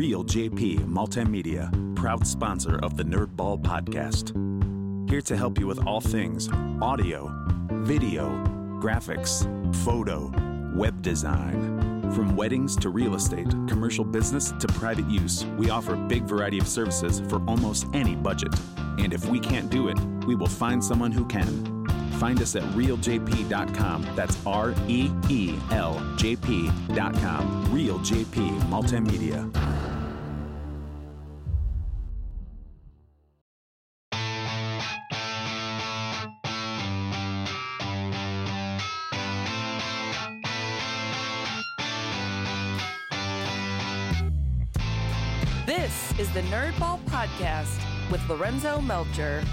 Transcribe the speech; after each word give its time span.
Reel 0.00 0.24
JP 0.24 0.86
Multimedia, 0.86 1.70
proud 1.94 2.26
sponsor 2.26 2.78
of 2.82 2.96
the 2.96 3.02
Nerdball 3.02 3.62
Podcast. 3.62 4.30
Here 5.10 5.20
to 5.20 5.36
help 5.36 5.58
you 5.58 5.66
with 5.66 5.86
all 5.86 6.00
things 6.00 6.48
audio, 6.80 7.30
video, 7.70 8.30
graphics, 8.80 9.44
photo, 9.84 10.32
web 10.74 11.02
design. 11.02 12.10
From 12.14 12.34
weddings 12.34 12.76
to 12.76 12.88
real 12.88 13.14
estate, 13.14 13.50
commercial 13.68 14.02
business 14.02 14.52
to 14.52 14.66
private 14.68 15.06
use, 15.06 15.44
we 15.58 15.68
offer 15.68 15.92
a 15.92 15.98
big 15.98 16.22
variety 16.22 16.58
of 16.58 16.66
services 16.66 17.20
for 17.28 17.44
almost 17.46 17.86
any 17.92 18.16
budget. 18.16 18.54
And 18.96 19.12
if 19.12 19.26
we 19.26 19.38
can't 19.38 19.68
do 19.68 19.88
it, 19.88 20.00
we 20.26 20.34
will 20.34 20.46
find 20.46 20.82
someone 20.82 21.12
who 21.12 21.26
can. 21.26 21.86
Find 22.12 22.40
us 22.40 22.56
at 22.56 22.62
reeljp.com. 22.72 24.06
That's 24.16 24.38
R 24.46 24.74
E 24.88 25.10
E 25.28 25.58
L 25.72 26.14
J 26.16 26.36
P.com. 26.36 27.70
Reel 27.70 27.98
JP 27.98 28.60
Multimedia. 28.70 29.79
Nerdball 46.50 46.98
Podcast 47.04 47.80
with 48.10 48.28
Lorenzo 48.28 48.80
Melcher. 48.80 49.44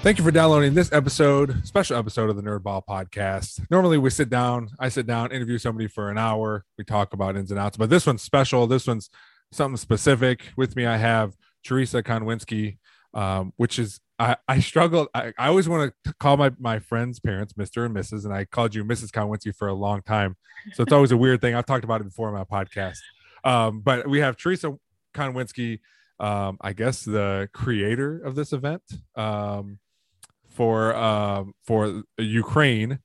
Thank 0.00 0.16
you 0.16 0.24
for 0.24 0.30
downloading 0.30 0.72
this 0.72 0.90
episode, 0.92 1.66
special 1.66 1.98
episode 1.98 2.30
of 2.30 2.36
the 2.36 2.42
Nerdball 2.42 2.86
Podcast. 2.88 3.60
Normally, 3.70 3.98
we 3.98 4.08
sit 4.08 4.30
down, 4.30 4.70
I 4.78 4.88
sit 4.88 5.06
down, 5.06 5.30
interview 5.30 5.58
somebody 5.58 5.88
for 5.88 6.10
an 6.10 6.16
hour, 6.16 6.64
we 6.78 6.84
talk 6.84 7.12
about 7.12 7.36
ins 7.36 7.50
and 7.50 7.60
outs, 7.60 7.76
but 7.76 7.90
this 7.90 8.06
one's 8.06 8.22
special. 8.22 8.66
This 8.66 8.86
one's 8.86 9.10
something 9.52 9.76
specific. 9.76 10.44
With 10.56 10.74
me, 10.74 10.86
I 10.86 10.96
have 10.96 11.34
Theresa 11.62 12.02
Konwinski, 12.02 12.78
um, 13.12 13.52
which 13.56 13.78
is 13.78 14.00
I, 14.18 14.36
I 14.48 14.60
struggled. 14.60 15.08
I, 15.14 15.34
I 15.38 15.48
always 15.48 15.68
want 15.68 15.92
to 16.04 16.14
call 16.14 16.38
my, 16.38 16.50
my 16.58 16.78
friends' 16.78 17.20
parents 17.20 17.52
Mr. 17.52 17.84
and 17.84 17.94
Mrs. 17.94 18.24
And 18.24 18.32
I 18.32 18.46
called 18.46 18.74
you 18.74 18.84
Mrs. 18.84 19.10
Konwinski 19.10 19.54
for 19.54 19.68
a 19.68 19.74
long 19.74 20.00
time. 20.00 20.36
So 20.72 20.82
it's 20.82 20.92
always 20.92 21.12
a 21.12 21.16
weird 21.16 21.42
thing. 21.42 21.54
I've 21.54 21.66
talked 21.66 21.84
about 21.84 22.00
it 22.00 22.04
before 22.04 22.28
in 22.28 22.34
my 22.34 22.44
podcast. 22.44 22.96
Um, 23.46 23.80
but 23.80 24.08
we 24.08 24.18
have 24.18 24.36
Theresa 24.36 24.76
Konwinski, 25.14 25.78
um, 26.18 26.58
I 26.60 26.72
guess 26.72 27.04
the 27.04 27.48
creator 27.52 28.18
of 28.18 28.34
this 28.34 28.52
event 28.52 28.82
um, 29.14 29.78
for 30.48 30.94
um, 30.96 31.54
for 31.64 32.02
Ukraine 32.18 32.98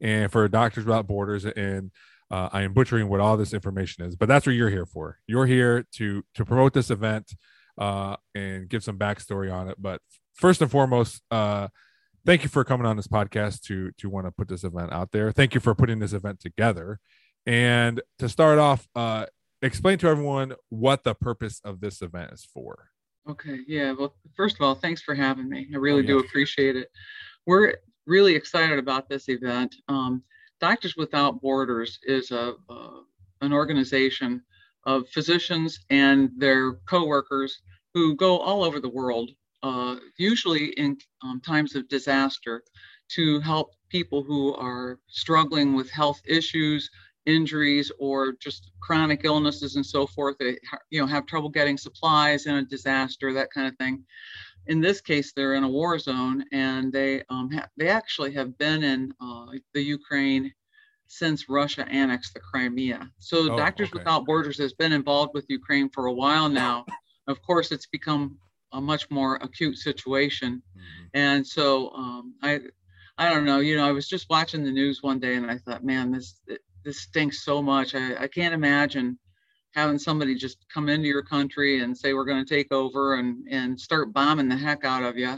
and 0.00 0.30
for 0.30 0.46
Doctors 0.46 0.84
Without 0.84 1.08
Borders. 1.08 1.44
And 1.44 1.90
uh, 2.30 2.48
I 2.52 2.62
am 2.62 2.74
butchering 2.74 3.08
what 3.08 3.20
all 3.20 3.36
this 3.36 3.52
information 3.52 4.04
is, 4.04 4.14
but 4.14 4.28
that's 4.28 4.46
what 4.46 4.54
you're 4.54 4.70
here 4.70 4.86
for. 4.86 5.18
You're 5.26 5.46
here 5.46 5.84
to 5.94 6.22
to 6.34 6.44
promote 6.44 6.74
this 6.74 6.90
event 6.90 7.32
uh, 7.76 8.16
and 8.36 8.68
give 8.68 8.84
some 8.84 8.98
backstory 8.98 9.52
on 9.52 9.68
it. 9.68 9.76
But 9.80 10.00
first 10.34 10.62
and 10.62 10.70
foremost, 10.70 11.22
uh, 11.32 11.68
thank 12.24 12.44
you 12.44 12.48
for 12.48 12.62
coming 12.62 12.86
on 12.86 12.96
this 12.96 13.08
podcast 13.08 13.62
to 13.62 13.90
to 13.98 14.08
want 14.08 14.26
to 14.26 14.30
put 14.30 14.46
this 14.46 14.62
event 14.62 14.92
out 14.92 15.10
there. 15.10 15.32
Thank 15.32 15.54
you 15.54 15.60
for 15.60 15.74
putting 15.74 15.98
this 15.98 16.12
event 16.12 16.38
together. 16.38 17.00
And 17.46 18.00
to 18.18 18.28
start 18.28 18.58
off, 18.58 18.86
uh, 18.94 19.26
explain 19.62 19.98
to 19.98 20.08
everyone 20.08 20.54
what 20.68 21.04
the 21.04 21.14
purpose 21.14 21.60
of 21.64 21.80
this 21.80 22.02
event 22.02 22.32
is 22.32 22.44
for. 22.44 22.90
Okay, 23.28 23.60
yeah. 23.66 23.92
Well, 23.92 24.14
first 24.36 24.56
of 24.56 24.62
all, 24.62 24.74
thanks 24.74 25.02
for 25.02 25.14
having 25.14 25.48
me. 25.48 25.68
I 25.72 25.76
really 25.76 25.98
Oh, 25.98 26.02
yeah. 26.02 26.06
do 26.08 26.18
appreciate 26.20 26.76
it. 26.76 26.90
We're 27.46 27.74
really 28.06 28.34
excited 28.34 28.78
about 28.78 29.08
this 29.08 29.28
event. 29.28 29.74
Um, 29.88 30.22
Doctors 30.60 30.96
Without 30.96 31.40
Borders 31.40 31.98
is 32.04 32.30
a 32.30 32.54
uh, 32.68 33.00
an 33.42 33.52
organization 33.52 34.42
of 34.86 35.08
physicians 35.10 35.78
and 35.90 36.30
their 36.36 36.74
coworkers 36.88 37.60
who 37.94 38.16
go 38.16 38.38
all 38.38 38.64
over 38.64 38.80
the 38.80 38.88
world, 38.88 39.30
uh, 39.62 39.96
usually 40.16 40.66
in 40.78 40.96
um, 41.22 41.40
times 41.40 41.76
of 41.76 41.88
disaster, 41.88 42.62
to 43.10 43.38
help 43.40 43.70
people 43.90 44.22
who 44.24 44.54
are 44.54 44.98
struggling 45.08 45.74
with 45.74 45.88
health 45.90 46.20
issues, 46.26 46.90
injuries, 47.28 47.92
or 47.98 48.32
just 48.46 48.72
chronic 48.80 49.20
illnesses 49.24 49.76
and 49.76 49.86
so 49.94 50.06
forth. 50.06 50.36
They 50.38 50.58
you 50.90 51.00
know 51.00 51.06
have 51.06 51.26
trouble 51.26 51.50
getting 51.50 51.78
supplies 51.78 52.46
in 52.46 52.54
a 52.56 52.64
disaster, 52.64 53.32
that 53.34 53.50
kind 53.54 53.68
of 53.68 53.76
thing. 53.76 54.04
In 54.66 54.80
this 54.80 55.00
case, 55.00 55.32
they're 55.32 55.54
in 55.54 55.64
a 55.64 55.68
war 55.80 55.98
zone, 55.98 56.44
and 56.52 56.92
they 56.92 57.22
um, 57.30 57.50
ha- 57.50 57.68
they 57.76 57.88
actually 57.88 58.32
have 58.34 58.50
been 58.58 58.82
in 58.82 59.00
uh, 59.20 59.46
the 59.74 59.82
Ukraine 59.82 60.52
since 61.06 61.48
Russia 61.48 61.84
annexed 61.88 62.34
the 62.34 62.40
Crimea. 62.40 63.10
So 63.18 63.36
Oh, 63.52 63.56
Doctors 63.56 63.88
okay. 63.88 63.98
Without 63.98 64.26
Borders 64.26 64.58
has 64.58 64.74
been 64.74 64.92
involved 64.92 65.32
with 65.34 65.46
Ukraine 65.48 65.88
for 65.94 66.06
a 66.06 66.12
while 66.12 66.48
now. 66.48 66.84
Of 67.26 67.40
course, 67.42 67.72
it's 67.72 67.86
become 67.86 68.36
a 68.72 68.80
much 68.80 69.04
more 69.10 69.36
acute 69.36 69.76
situation, 69.78 70.62
and 71.14 71.46
so 71.46 71.90
um, 72.02 72.34
I, 72.42 72.60
I 73.16 73.24
don't 73.32 73.46
know. 73.46 73.60
You 73.60 73.76
know, 73.76 73.88
I 73.88 73.92
was 73.92 74.06
just 74.14 74.26
watching 74.28 74.62
the 74.64 74.70
news 74.70 75.02
one 75.02 75.18
day, 75.18 75.34
and 75.36 75.50
I 75.50 75.56
thought, 75.58 75.82
man, 75.92 76.10
this 76.12 76.28
this 76.88 77.02
stinks 77.02 77.44
so 77.44 77.60
much. 77.60 77.94
I, 77.94 78.16
I 78.22 78.28
can't 78.28 78.54
imagine 78.54 79.18
having 79.74 79.98
somebody 79.98 80.34
just 80.34 80.64
come 80.72 80.88
into 80.88 81.06
your 81.06 81.22
country 81.22 81.82
and 81.82 81.96
say 81.96 82.14
we're 82.14 82.24
going 82.24 82.42
to 82.42 82.54
take 82.54 82.72
over 82.72 83.16
and 83.16 83.46
and 83.50 83.78
start 83.78 84.14
bombing 84.14 84.48
the 84.48 84.56
heck 84.56 84.86
out 84.86 85.02
of 85.02 85.18
you, 85.18 85.34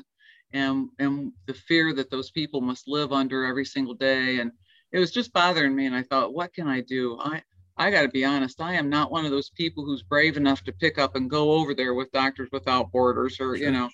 and 0.52 0.88
and 1.00 1.32
the 1.46 1.54
fear 1.54 1.92
that 1.94 2.08
those 2.08 2.30
people 2.30 2.60
must 2.60 2.86
live 2.86 3.12
under 3.12 3.44
every 3.44 3.64
single 3.64 3.94
day. 3.94 4.38
And 4.38 4.52
it 4.92 5.00
was 5.00 5.10
just 5.10 5.32
bothering 5.32 5.74
me, 5.74 5.86
and 5.86 5.94
I 5.94 6.04
thought, 6.04 6.32
what 6.32 6.54
can 6.54 6.68
I 6.68 6.82
do? 6.82 7.18
I 7.20 7.42
I 7.76 7.90
got 7.90 8.02
to 8.02 8.08
be 8.08 8.24
honest. 8.24 8.60
I 8.60 8.74
am 8.74 8.88
not 8.88 9.10
one 9.10 9.24
of 9.24 9.32
those 9.32 9.50
people 9.50 9.84
who's 9.84 10.04
brave 10.04 10.36
enough 10.36 10.62
to 10.64 10.72
pick 10.72 10.98
up 10.98 11.16
and 11.16 11.28
go 11.28 11.50
over 11.50 11.74
there 11.74 11.94
with 11.94 12.12
Doctors 12.12 12.50
Without 12.52 12.92
Borders, 12.92 13.40
or 13.40 13.56
you 13.56 13.72
know. 13.72 13.90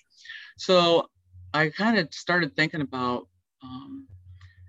So 0.59 1.09
I 1.55 1.69
kind 1.69 1.97
of 1.97 2.13
started 2.13 2.55
thinking 2.55 2.81
about 2.81 3.27
um, 3.63 4.07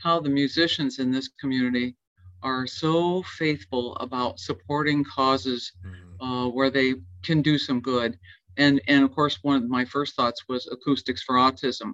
how 0.03 0.20
the 0.20 0.31
musicians 0.31 0.99
in 1.00 1.10
this 1.10 1.28
community 1.38 1.94
are 2.43 2.66
so 2.66 3.22
faithful 3.22 3.97
about 3.97 4.38
supporting 4.38 5.04
causes 5.04 5.72
Mhm. 5.84 5.93
uh, 6.21 6.49
where 6.50 6.71
they 6.71 6.94
can 7.22 7.43
do 7.43 7.59
some 7.59 7.81
good. 7.81 8.19
And, 8.56 8.81
and 8.88 9.04
of 9.04 9.12
course, 9.12 9.38
one 9.43 9.62
of 9.62 9.69
my 9.69 9.84
first 9.84 10.16
thoughts 10.16 10.49
was 10.49 10.66
Acoustics 10.66 11.22
for 11.22 11.37
Autism. 11.37 11.93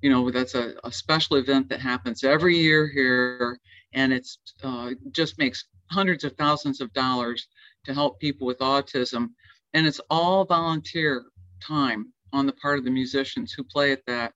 You 0.00 0.10
know, 0.10 0.30
that's 0.30 0.54
a, 0.54 0.74
a 0.82 0.90
special 0.90 1.36
event 1.36 1.68
that 1.68 1.80
happens 1.80 2.24
every 2.24 2.56
year 2.56 2.88
here, 2.88 3.58
and 3.92 4.12
it's 4.12 4.38
uh, 4.62 4.92
just 5.12 5.38
makes 5.38 5.66
hundreds 5.90 6.24
of 6.24 6.32
thousands 6.36 6.80
of 6.80 6.92
dollars 6.94 7.48
to 7.84 7.92
help 7.92 8.18
people 8.18 8.46
with 8.46 8.58
autism. 8.58 9.30
And 9.74 9.86
it's 9.86 10.00
all 10.08 10.44
volunteer 10.46 11.26
time 11.60 12.12
on 12.32 12.46
the 12.46 12.52
part 12.54 12.78
of 12.78 12.84
the 12.84 12.90
musicians 12.90 13.52
who 13.52 13.62
play 13.62 13.92
at 13.92 14.04
that. 14.06 14.32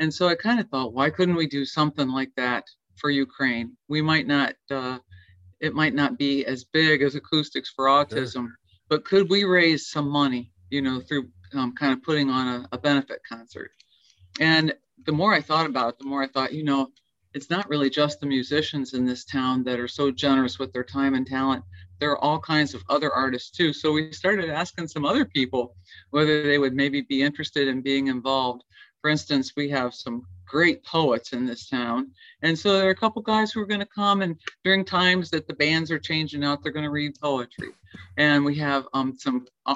And 0.00 0.12
so 0.12 0.26
I 0.28 0.34
kind 0.34 0.58
of 0.58 0.68
thought, 0.68 0.94
why 0.94 1.10
couldn't 1.10 1.36
we 1.36 1.46
do 1.46 1.64
something 1.64 2.08
like 2.08 2.32
that 2.36 2.64
for 2.96 3.10
Ukraine? 3.10 3.76
We 3.88 4.02
might 4.02 4.26
not, 4.26 4.54
uh, 4.70 4.98
it 5.60 5.74
might 5.74 5.94
not 5.94 6.18
be 6.18 6.44
as 6.44 6.64
big 6.64 7.02
as 7.02 7.14
Acoustics 7.14 7.70
for 7.74 7.86
Autism, 7.86 8.48
but 8.88 9.04
could 9.04 9.30
we 9.30 9.44
raise 9.44 9.88
some 9.88 10.08
money, 10.08 10.52
you 10.70 10.82
know, 10.82 11.00
through 11.00 11.28
um, 11.54 11.74
kind 11.74 11.92
of 11.92 12.02
putting 12.02 12.30
on 12.30 12.48
a, 12.48 12.68
a 12.72 12.78
benefit 12.78 13.20
concert? 13.28 13.70
And 14.40 14.74
the 15.04 15.12
more 15.12 15.34
I 15.34 15.40
thought 15.40 15.66
about 15.66 15.90
it, 15.90 15.98
the 15.98 16.06
more 16.06 16.22
I 16.22 16.28
thought, 16.28 16.52
you 16.52 16.64
know, 16.64 16.88
it's 17.34 17.50
not 17.50 17.68
really 17.68 17.88
just 17.88 18.20
the 18.20 18.26
musicians 18.26 18.92
in 18.94 19.06
this 19.06 19.24
town 19.24 19.64
that 19.64 19.80
are 19.80 19.88
so 19.88 20.10
generous 20.10 20.58
with 20.58 20.72
their 20.72 20.84
time 20.84 21.14
and 21.14 21.26
talent. 21.26 21.64
There 21.98 22.10
are 22.10 22.18
all 22.18 22.38
kinds 22.38 22.74
of 22.74 22.82
other 22.88 23.12
artists 23.12 23.50
too. 23.50 23.72
So 23.72 23.92
we 23.92 24.12
started 24.12 24.50
asking 24.50 24.88
some 24.88 25.04
other 25.04 25.24
people 25.24 25.74
whether 26.10 26.42
they 26.42 26.58
would 26.58 26.74
maybe 26.74 27.00
be 27.02 27.22
interested 27.22 27.68
in 27.68 27.80
being 27.80 28.08
involved. 28.08 28.64
For 29.02 29.10
instance, 29.10 29.52
we 29.56 29.68
have 29.70 29.94
some 29.94 30.24
great 30.46 30.84
poets 30.84 31.32
in 31.32 31.44
this 31.44 31.68
town. 31.68 32.12
And 32.42 32.56
so 32.56 32.78
there 32.78 32.86
are 32.86 32.92
a 32.92 32.94
couple 32.94 33.20
guys 33.20 33.50
who 33.50 33.60
are 33.60 33.66
going 33.66 33.80
to 33.80 33.86
come 33.86 34.22
and 34.22 34.36
during 34.64 34.84
times 34.84 35.28
that 35.30 35.48
the 35.48 35.54
bands 35.54 35.90
are 35.90 35.98
changing 35.98 36.44
out, 36.44 36.62
they're 36.62 36.72
going 36.72 36.84
to 36.84 36.90
read 36.90 37.18
poetry. 37.20 37.70
And 38.16 38.44
we 38.44 38.54
have 38.56 38.86
um, 38.94 39.16
some 39.18 39.46
uh, 39.66 39.74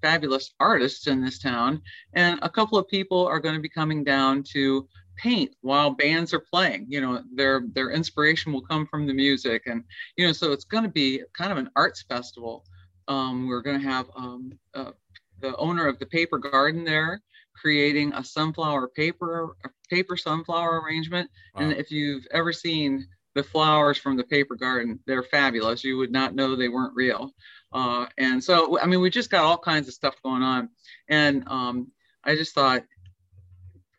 fabulous 0.00 0.54
artists 0.60 1.08
in 1.08 1.24
this 1.24 1.38
town. 1.38 1.82
And 2.12 2.38
a 2.42 2.48
couple 2.48 2.78
of 2.78 2.86
people 2.88 3.26
are 3.26 3.40
going 3.40 3.56
to 3.56 3.60
be 3.60 3.68
coming 3.68 4.04
down 4.04 4.44
to 4.54 4.86
paint 5.16 5.56
while 5.62 5.90
bands 5.90 6.32
are 6.32 6.44
playing. 6.52 6.86
You 6.88 7.00
know, 7.00 7.22
their 7.34 7.64
their 7.72 7.90
inspiration 7.90 8.52
will 8.52 8.62
come 8.62 8.86
from 8.86 9.06
the 9.06 9.14
music. 9.14 9.62
And, 9.66 9.82
you 10.16 10.26
know, 10.26 10.32
so 10.32 10.52
it's 10.52 10.64
going 10.64 10.84
to 10.84 10.90
be 10.90 11.22
kind 11.36 11.50
of 11.50 11.58
an 11.58 11.70
arts 11.74 12.02
festival. 12.02 12.64
Um, 13.08 13.48
we're 13.48 13.62
going 13.62 13.80
to 13.80 13.88
have 13.88 14.06
um, 14.14 14.52
uh, 14.74 14.92
the 15.40 15.56
owner 15.56 15.88
of 15.88 15.98
the 15.98 16.06
paper 16.06 16.38
garden 16.38 16.84
there 16.84 17.22
creating 17.60 18.12
a 18.12 18.24
sunflower 18.24 18.88
paper 18.88 19.56
a 19.64 19.68
paper 19.90 20.16
sunflower 20.16 20.80
arrangement. 20.80 21.30
And 21.56 21.72
if 21.72 21.90
you've 21.90 22.26
ever 22.30 22.52
seen 22.52 23.06
the 23.34 23.42
flowers 23.42 23.98
from 23.98 24.16
the 24.16 24.24
paper 24.24 24.56
garden 24.56 24.98
they're 25.06 25.22
fabulous. 25.22 25.84
You 25.84 25.96
would 25.98 26.12
not 26.12 26.34
know 26.34 26.56
they 26.56 26.68
weren't 26.68 26.94
real. 26.94 27.32
Uh, 27.72 28.06
and 28.16 28.42
so 28.42 28.80
i 28.80 28.86
mean 28.86 29.00
we 29.00 29.10
just 29.10 29.30
got 29.30 29.44
all 29.44 29.58
kinds 29.58 29.88
of 29.88 29.94
stuff 29.94 30.14
going 30.22 30.42
on. 30.42 30.68
And 31.08 31.44
um, 31.48 31.88
i 32.24 32.34
just 32.34 32.54
thought 32.54 32.84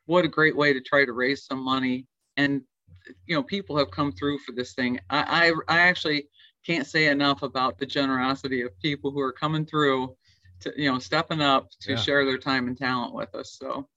what 0.05 0.25
a 0.25 0.29
great 0.29 0.55
way 0.55 0.73
to 0.73 0.81
try 0.81 1.05
to 1.05 1.13
raise 1.13 1.45
some 1.45 1.63
money. 1.63 2.07
And 2.37 2.61
you 3.25 3.35
know 3.35 3.43
people 3.43 3.77
have 3.77 3.91
come 3.91 4.11
through 4.11 4.39
for 4.39 4.51
this 4.51 4.73
thing. 4.73 4.99
I 5.09 5.53
i, 5.67 5.75
I 5.75 5.79
actually 5.81 6.27
can't 6.65 6.87
say 6.87 7.07
enough 7.07 7.41
about 7.41 7.77
the 7.77 7.85
generosity 7.85 8.61
of 8.61 8.79
people 8.79 9.11
who 9.11 9.21
are 9.21 9.31
coming 9.31 9.65
through 9.65 10.15
to 10.61 10.73
you 10.77 10.91
know 10.91 10.99
stepping 10.99 11.41
up 11.41 11.69
to 11.81 11.91
Yeah. 11.91 11.97
share 11.97 12.25
their 12.25 12.37
time 12.37 12.67
and 12.67 12.77
talent 12.77 13.13
with 13.13 13.33
us 13.35 13.55
so 13.59 13.87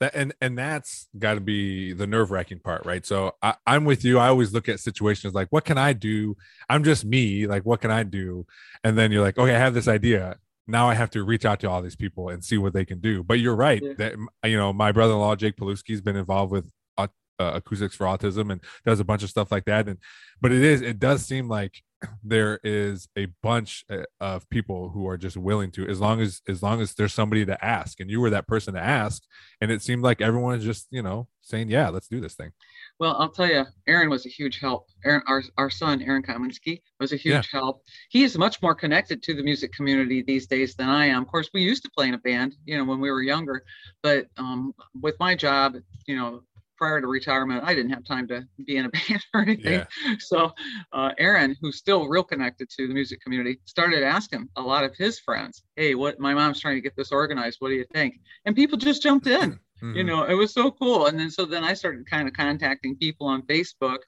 that 0.00 0.14
and 0.14 0.34
and 0.40 0.58
that's 0.58 1.08
got 1.18 1.34
to 1.34 1.40
be 1.40 1.92
the 1.92 2.06
nerve 2.06 2.30
wracking 2.32 2.58
part, 2.58 2.84
right? 2.84 3.06
So 3.06 3.36
I, 3.40 3.54
I'm 3.66 3.84
with 3.84 4.04
you. 4.04 4.18
I 4.18 4.28
always 4.28 4.52
look 4.52 4.68
at 4.68 4.80
situations 4.80 5.32
like, 5.32 5.46
what 5.50 5.64
can 5.64 5.78
I 5.78 5.92
do? 5.92 6.36
I'm 6.68 6.82
just 6.82 7.04
me. 7.04 7.46
Like, 7.46 7.64
what 7.64 7.80
can 7.80 7.92
I 7.92 8.02
do? 8.02 8.44
And 8.82 8.98
then 8.98 9.12
you're 9.12 9.22
like, 9.22 9.38
okay, 9.38 9.54
I 9.54 9.58
have 9.58 9.74
this 9.74 9.86
idea. 9.86 10.38
Now 10.66 10.88
I 10.88 10.94
have 10.94 11.10
to 11.10 11.22
reach 11.22 11.44
out 11.44 11.60
to 11.60 11.70
all 11.70 11.82
these 11.82 11.94
people 11.96 12.30
and 12.30 12.42
see 12.44 12.58
what 12.58 12.72
they 12.72 12.84
can 12.84 12.98
do. 13.00 13.22
But 13.22 13.38
you're 13.38 13.54
right 13.54 13.80
Yeah. 13.82 13.92
that 13.98 14.14
you 14.44 14.56
know 14.56 14.72
my 14.72 14.90
brother-in-law 14.90 15.36
Jake 15.36 15.56
Paluski's 15.56 16.00
been 16.00 16.16
involved 16.16 16.50
with 16.50 16.68
uh, 16.98 17.06
uh, 17.38 17.52
acoustics 17.54 17.94
for 17.94 18.06
autism 18.06 18.50
and 18.50 18.60
does 18.84 18.98
a 18.98 19.04
bunch 19.04 19.22
of 19.22 19.30
stuff 19.30 19.52
like 19.52 19.66
that. 19.66 19.86
And 19.88 19.98
but 20.40 20.50
it 20.50 20.62
is 20.62 20.80
it 20.82 20.98
does 20.98 21.24
seem 21.24 21.48
like 21.48 21.80
there 22.22 22.60
is 22.62 23.08
a 23.16 23.26
bunch 23.42 23.84
uh, 23.90 24.02
of 24.20 24.48
people 24.50 24.90
who 24.90 25.06
are 25.06 25.16
just 25.16 25.36
willing 25.36 25.70
to 25.72 25.86
as 25.88 26.00
long 26.00 26.20
as 26.20 26.40
as 26.48 26.62
long 26.62 26.80
as 26.80 26.94
there's 26.94 27.14
somebody 27.14 27.44
to 27.44 27.64
ask 27.64 28.00
and 28.00 28.10
you 28.10 28.20
were 28.20 28.30
that 28.30 28.46
person 28.46 28.74
to 28.74 28.80
ask 28.80 29.22
and 29.60 29.70
it 29.70 29.82
seemed 29.82 30.02
like 30.02 30.20
everyone 30.20 30.54
is 30.54 30.64
just 30.64 30.86
you 30.90 31.02
know 31.02 31.26
saying 31.40 31.68
yeah 31.68 31.88
let's 31.88 32.08
do 32.08 32.20
this 32.20 32.34
thing 32.34 32.52
Well, 32.98 33.16
I'll 33.18 33.30
tell 33.30 33.48
you, 33.48 33.64
Aaron 33.88 34.10
was 34.10 34.26
a 34.26 34.28
huge 34.28 34.60
help. 34.60 34.86
Aaron, 35.04 35.22
our, 35.26 35.42
our 35.56 35.70
son, 35.70 36.02
Aaron 36.02 36.22
Konwinski, 36.22 36.82
was 37.00 37.12
a 37.12 37.16
huge 37.16 37.48
help. 37.50 37.82
He 38.10 38.22
is 38.22 38.38
much 38.38 38.62
more 38.62 38.74
connected 38.74 39.22
to 39.24 39.34
the 39.34 39.42
music 39.42 39.72
community 39.72 40.22
these 40.22 40.46
days 40.46 40.74
than 40.74 40.88
I 40.88 41.06
am. 41.06 41.22
Of 41.22 41.28
course, 41.28 41.50
we 41.52 41.62
used 41.62 41.82
to 41.84 41.90
play 41.90 42.08
in 42.08 42.14
a 42.14 42.18
band, 42.18 42.54
you 42.64 42.76
know, 42.78 42.84
when 42.84 43.00
we 43.00 43.10
were 43.10 43.22
younger, 43.22 43.64
but 44.02 44.26
um, 44.36 44.72
with 45.00 45.16
my 45.18 45.34
job, 45.34 45.74
you 46.06 46.16
know, 46.16 46.42
prior 46.82 47.00
to 47.00 47.06
retirement, 47.06 47.62
I 47.64 47.76
didn't 47.76 47.92
have 47.92 48.04
time 48.04 48.26
to 48.26 48.44
be 48.66 48.76
in 48.76 48.86
a 48.86 48.88
band 48.96 49.24
or 49.32 49.42
anything. 49.42 49.86
So 50.18 50.50
uh, 50.92 51.10
Aaron, 51.16 51.56
who's 51.60 51.76
still 51.76 52.08
real 52.08 52.24
connected 52.24 52.68
to 52.70 52.88
the 52.88 52.94
music 52.94 53.20
community, 53.20 53.60
started 53.66 54.02
asking 54.02 54.48
a 54.56 54.62
lot 54.62 54.82
of 54.82 54.92
his 54.96 55.20
friends, 55.20 55.62
"Hey, 55.76 55.94
what? 55.94 56.18
My 56.18 56.34
mom's 56.34 56.58
trying 56.60 56.74
to 56.74 56.80
get 56.80 56.96
this 56.96 57.12
organized. 57.12 57.58
What 57.60 57.68
do 57.68 57.74
you 57.74 57.86
think?" 57.92 58.14
And 58.46 58.56
people 58.56 58.78
just 58.78 59.00
jumped 59.00 59.28
in 59.28 59.60
you 59.94 60.04
Mhm. 60.04 60.06
know 60.06 60.24
it 60.24 60.34
was 60.34 60.52
so 60.54 60.70
cool 60.70 61.06
and 61.06 61.18
then 61.18 61.28
so 61.28 61.44
then 61.44 61.64
i 61.64 61.74
started 61.74 62.08
kind 62.08 62.28
of 62.28 62.34
contacting 62.34 62.96
people 62.96 63.26
on 63.26 63.42
facebook 63.42 63.98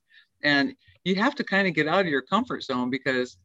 and 0.42 0.72
you 1.04 1.16
have 1.16 1.34
to 1.34 1.44
kind 1.44 1.66
of 1.66 1.74
get 1.74 1.88
out 1.88 2.02
of 2.02 2.06
your 2.06 2.22
comfort 2.22 2.62
zone 2.62 2.90
because 2.90 3.36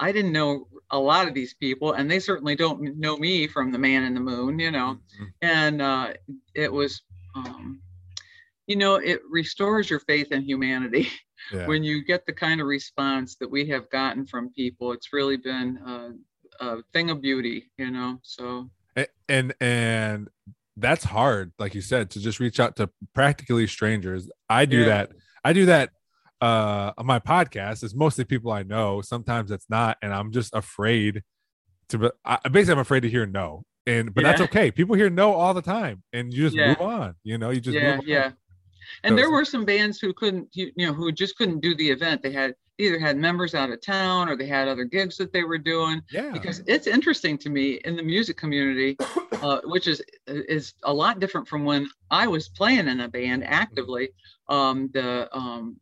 i 0.00 0.10
didn't 0.10 0.32
know 0.32 0.66
a 0.90 0.98
lot 0.98 1.28
of 1.28 1.34
these 1.34 1.54
people 1.54 1.92
and 1.92 2.10
they 2.10 2.18
certainly 2.18 2.56
don't 2.56 2.80
know 2.98 3.16
me 3.16 3.46
from 3.46 3.70
the 3.70 3.78
man 3.78 4.02
in 4.02 4.12
the 4.12 4.20
moon 4.32 4.58
you 4.58 4.72
know 4.72 4.98
Mhm. 5.20 5.28
and 5.42 5.80
uh, 5.80 6.12
it 6.54 6.72
was 6.72 7.02
um, 7.36 7.80
you 8.68 8.76
know 8.76 8.94
it 8.96 9.20
restores 9.28 9.90
your 9.90 10.00
faith 10.00 10.30
in 10.32 10.42
humanity. 10.42 11.08
Yeah. 11.54 11.68
when 11.68 11.84
you 11.84 12.04
get 12.04 12.26
the 12.26 12.32
kind 12.32 12.60
of 12.60 12.66
response 12.66 13.36
that 13.36 13.48
we 13.48 13.64
have 13.68 13.88
gotten 13.90 14.26
from 14.26 14.50
people 14.52 14.92
it's 14.92 15.12
really 15.12 15.36
been 15.36 15.78
uh, 15.86 16.10
a 16.60 16.82
thing 16.92 17.10
of 17.10 17.22
beauty 17.22 17.70
you 17.78 17.90
know 17.92 18.18
so. 18.24 18.68
A- 18.96 19.06
and 19.28 19.54
and 19.60 20.28
that's 20.76 21.04
hard 21.04 21.52
like 21.58 21.76
you 21.76 21.80
said 21.80 22.10
to 22.10 22.20
just 22.20 22.40
reach 22.40 22.58
out 22.58 22.74
to 22.76 22.90
practically 23.14 23.68
strangers. 23.68 24.28
I 24.50 24.64
do 24.66 24.78
Yeah. 24.80 24.86
that 24.86 25.12
i 25.44 25.52
do 25.52 25.64
that 25.66 25.90
uh 26.42 26.90
on 26.98 27.06
my 27.06 27.20
podcast. 27.20 27.84
It's 27.84 27.94
mostly 27.94 28.24
people 28.24 28.50
i 28.50 28.64
know. 28.64 29.00
Sometimes 29.00 29.52
it's 29.52 29.70
not 29.70 29.96
and 30.02 30.12
i'm 30.12 30.32
just 30.32 30.52
afraid 30.54 31.22
to 31.90 32.12
I, 32.24 32.38
basically 32.48 32.72
i'm 32.74 32.78
afraid 32.80 33.04
to 33.04 33.08
hear 33.08 33.26
no. 33.26 33.62
And 33.86 34.12
but 34.12 34.24
that's 34.24 34.40
okay. 34.42 34.70
People 34.72 34.96
hear 34.96 35.08
no 35.08 35.32
all 35.34 35.54
the 35.54 35.62
time 35.62 36.02
and 36.12 36.34
you 36.34 36.42
just 36.42 36.56
Yeah. 36.56 36.68
move 36.70 36.80
on 36.80 37.14
you 37.22 37.38
know 37.38 37.50
you 37.50 37.60
just 37.60 37.76
yeah 37.78 37.92
move 37.92 38.00
on. 38.00 38.06
yeah 38.08 38.30
and 39.04 39.16
there 39.18 39.30
were 39.30 39.44
some 39.44 39.64
bands 39.64 39.98
who 40.00 40.12
couldn't 40.12 40.48
you 40.52 40.70
know 40.76 40.92
who 40.92 41.10
just 41.12 41.36
couldn't 41.36 41.60
do 41.60 41.74
the 41.74 41.88
event 41.90 42.22
they 42.22 42.32
had 42.32 42.54
either 42.78 42.98
had 42.98 43.16
members 43.16 43.54
out 43.54 43.70
of 43.70 43.80
town 43.80 44.28
or 44.28 44.36
they 44.36 44.46
had 44.46 44.68
other 44.68 44.84
gigs 44.84 45.16
that 45.16 45.32
they 45.32 45.42
were 45.44 45.58
doing 45.58 46.00
yeah 46.12 46.30
because 46.32 46.62
it's 46.66 46.86
interesting 46.86 47.36
to 47.38 47.50
me 47.50 47.74
in 47.84 47.96
the 47.96 48.02
music 48.02 48.36
community 48.36 48.96
uh, 49.42 49.60
which 49.64 49.86
is 49.88 50.02
is 50.26 50.74
a 50.84 50.92
lot 50.92 51.18
different 51.20 51.46
from 51.48 51.64
when 51.64 51.88
i 52.10 52.26
was 52.26 52.48
playing 52.48 52.86
in 52.88 53.00
a 53.00 53.08
band 53.08 53.42
actively 53.44 54.08
um, 54.48 54.88
the 54.94 55.28
um, 55.36 55.76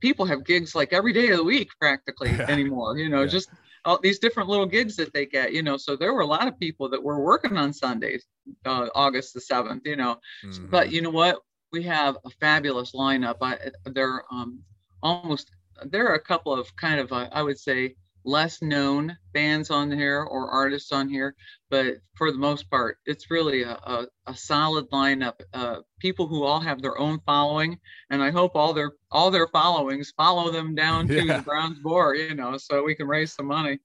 people 0.00 0.24
have 0.24 0.44
gigs 0.44 0.74
like 0.74 0.92
every 0.92 1.12
day 1.12 1.28
of 1.30 1.36
the 1.38 1.44
week 1.44 1.68
practically 1.80 2.30
Yeah. 2.30 2.46
anymore 2.48 2.96
you 2.98 3.08
know 3.08 3.22
Yeah. 3.22 3.28
just 3.28 3.48
all 3.84 3.98
these 4.02 4.18
different 4.18 4.48
little 4.48 4.66
gigs 4.66 4.96
that 4.96 5.12
they 5.12 5.26
get 5.26 5.52
you 5.52 5.62
know 5.62 5.76
so 5.76 5.96
there 5.96 6.12
were 6.14 6.20
a 6.22 6.26
lot 6.26 6.48
of 6.48 6.58
people 6.58 6.88
that 6.90 7.02
were 7.02 7.20
working 7.22 7.56
on 7.56 7.72
sundays 7.72 8.24
uh, 8.64 8.88
august 8.94 9.32
the 9.34 9.40
7th 9.40 9.82
you 9.86 9.96
know 9.96 10.18
Mhm. 10.44 10.70
but 10.70 10.90
you 10.92 11.02
know 11.02 11.10
what? 11.10 11.40
We 11.76 11.82
have 11.82 12.16
a 12.24 12.30
fabulous 12.40 12.92
lineup. 12.92 13.36
I, 13.42 13.58
they're 13.84 14.22
um, 14.32 14.60
almost 15.02 15.50
there 15.84 16.06
are 16.08 16.14
a 16.14 16.20
couple 16.32 16.54
of 16.54 16.74
kind 16.76 16.98
of 16.98 17.12
uh, 17.12 17.28
I 17.32 17.42
would 17.42 17.58
say 17.58 17.96
less 18.24 18.62
known 18.62 19.14
bands 19.34 19.70
on 19.70 19.92
here 19.92 20.22
or 20.22 20.48
artists 20.50 20.90
on 20.90 21.06
here, 21.06 21.34
but 21.68 21.98
for 22.14 22.32
the 22.32 22.38
most 22.38 22.70
part, 22.70 22.96
it's 23.04 23.30
really 23.30 23.62
a, 23.62 23.72
a, 23.72 24.06
a 24.26 24.34
solid 24.34 24.90
lineup. 24.90 25.34
Uh, 25.52 25.76
people 26.00 26.26
who 26.26 26.44
all 26.44 26.60
have 26.60 26.80
their 26.80 26.98
own 26.98 27.20
following, 27.26 27.78
and 28.08 28.22
I 28.22 28.30
hope 28.30 28.52
all 28.54 28.72
their 28.72 28.92
all 29.10 29.30
their 29.30 29.48
followings 29.48 30.14
follow 30.16 30.50
them 30.50 30.74
down 30.74 31.06
to 31.08 31.22
Yeah. 31.26 31.36
the 31.36 31.42
Bronze 31.42 31.78
Boar, 31.80 32.14
you 32.14 32.34
know, 32.34 32.56
so 32.56 32.82
we 32.84 32.94
can 32.94 33.06
raise 33.06 33.34
some 33.34 33.46
money. 33.46 33.80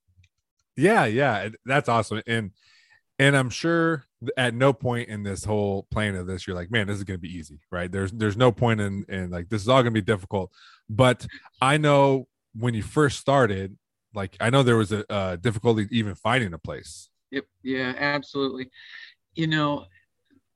yeah 0.78 1.04
yeah 1.06 1.50
that's 1.66 1.90
awesome 1.90 2.22
and 2.26 2.52
and 3.20 3.36
i'm 3.36 3.50
sure 3.50 4.06
at 4.38 4.54
no 4.54 4.72
point 4.72 5.10
in 5.10 5.24
this 5.24 5.44
whole 5.44 5.88
plan 5.92 6.16
of 6.16 6.28
this 6.28 6.46
you're 6.46 6.56
like 6.56 6.70
man 6.70 6.88
this 6.88 6.98
is 6.98 7.04
going 7.04 7.18
to 7.18 7.22
be 7.22 7.36
easy 7.36 7.60
right 7.72 7.92
there's 7.92 8.12
there's 8.12 8.38
no 8.38 8.52
point 8.52 8.80
in 8.80 9.04
in 9.10 9.32
like 9.32 9.50
this 9.50 9.62
is 9.62 9.68
all 9.68 9.82
going 9.82 9.94
to 9.94 10.00
be 10.00 10.06
difficult 10.06 10.52
but 10.90 11.26
i 11.60 11.76
know 11.76 12.28
when 12.54 12.74
you 12.74 12.84
first 12.84 13.20
started 13.20 13.76
like 14.14 14.38
i 14.40 14.50
know 14.50 14.62
there 14.62 14.78
was 14.78 14.92
a, 14.92 15.12
uh 15.12 15.36
difficulty 15.38 15.88
even 15.90 16.14
finding 16.14 16.54
a 16.54 16.58
place 16.60 17.10
Yep. 17.32 17.46
Yeah, 17.64 17.94
absolutely. 17.98 18.70
You 19.36 19.48
know, 19.48 19.86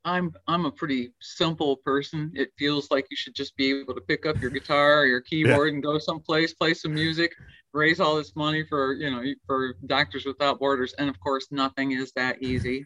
I'm 0.04 0.34
I'm 0.48 0.66
a 0.66 0.72
pretty 0.72 1.14
simple 1.22 1.78
person. 1.78 2.32
It 2.36 2.52
feels 2.60 2.92
like 2.92 3.08
you 3.10 3.18
should 3.18 3.34
just 3.34 3.56
be 3.56 3.72
able 3.80 3.96
to 3.96 4.02
pick 4.02 4.26
up 4.26 4.40
your 4.42 4.52
guitar 4.52 5.02
or 5.02 5.06
your 5.06 5.22
keyboard 5.30 5.74
and 5.74 5.82
go 5.82 5.98
someplace, 5.98 6.54
play 6.54 6.74
some 6.74 6.94
music, 6.94 7.34
raise 7.74 8.00
all 8.00 8.16
this 8.16 8.36
money 8.36 8.64
for 8.68 8.94
you 8.94 9.10
know 9.10 9.24
for 9.48 9.76
Doctors 9.88 10.26
Without 10.26 10.60
Borders, 10.60 10.94
and 11.00 11.10
of 11.10 11.20
course, 11.20 11.48
nothing 11.50 11.94
is 11.94 12.12
that 12.16 12.42
easy. 12.44 12.86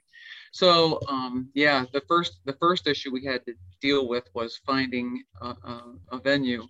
So 0.51 1.00
um, 1.07 1.50
yeah, 1.54 1.86
the 1.94 2.01
first 2.07 2.40
the 2.46 2.54
first 2.54 2.88
issue 2.88 3.12
we 3.12 3.25
had 3.25 3.46
to 3.46 3.54
deal 3.81 4.07
with 4.07 4.25
was 4.34 4.60
finding 4.66 5.24
a, 5.42 5.48
a, 5.48 5.84
a 6.13 6.19
venue, 6.19 6.66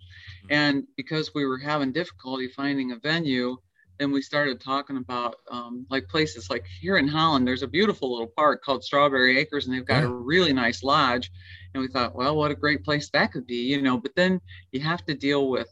and 0.50 0.84
because 0.96 1.34
we 1.34 1.46
were 1.46 1.58
having 1.58 1.92
difficulty 1.92 2.48
finding 2.48 2.92
a 2.92 2.96
venue, 2.96 3.56
then 3.98 4.12
we 4.12 4.22
started 4.22 4.60
talking 4.60 4.96
about 4.96 5.36
um, 5.50 5.86
like 5.90 6.08
places 6.08 6.48
like 6.50 6.64
here 6.80 6.96
in 6.96 7.06
Holland, 7.08 7.46
there's 7.46 7.62
a 7.62 7.68
beautiful 7.68 8.10
little 8.12 8.32
park 8.34 8.62
called 8.64 8.82
Strawberry 8.82 9.38
Acres, 9.38 9.66
and 9.66 9.74
they've 9.74 9.84
got 9.84 10.02
Yeah. 10.02 10.08
a 10.08 10.12
really 10.12 10.52
nice 10.52 10.82
lodge. 10.82 11.30
And 11.74 11.82
we 11.82 11.88
thought, 11.88 12.14
well, 12.14 12.34
what 12.36 12.50
a 12.50 12.54
great 12.54 12.82
place 12.82 13.10
that 13.10 13.32
could 13.32 13.46
be, 13.46 13.56
you 13.56 13.80
know. 13.82 13.98
But 13.98 14.14
then 14.16 14.40
you 14.72 14.80
have 14.80 15.04
to 15.06 15.14
deal 15.14 15.48
with. 15.50 15.68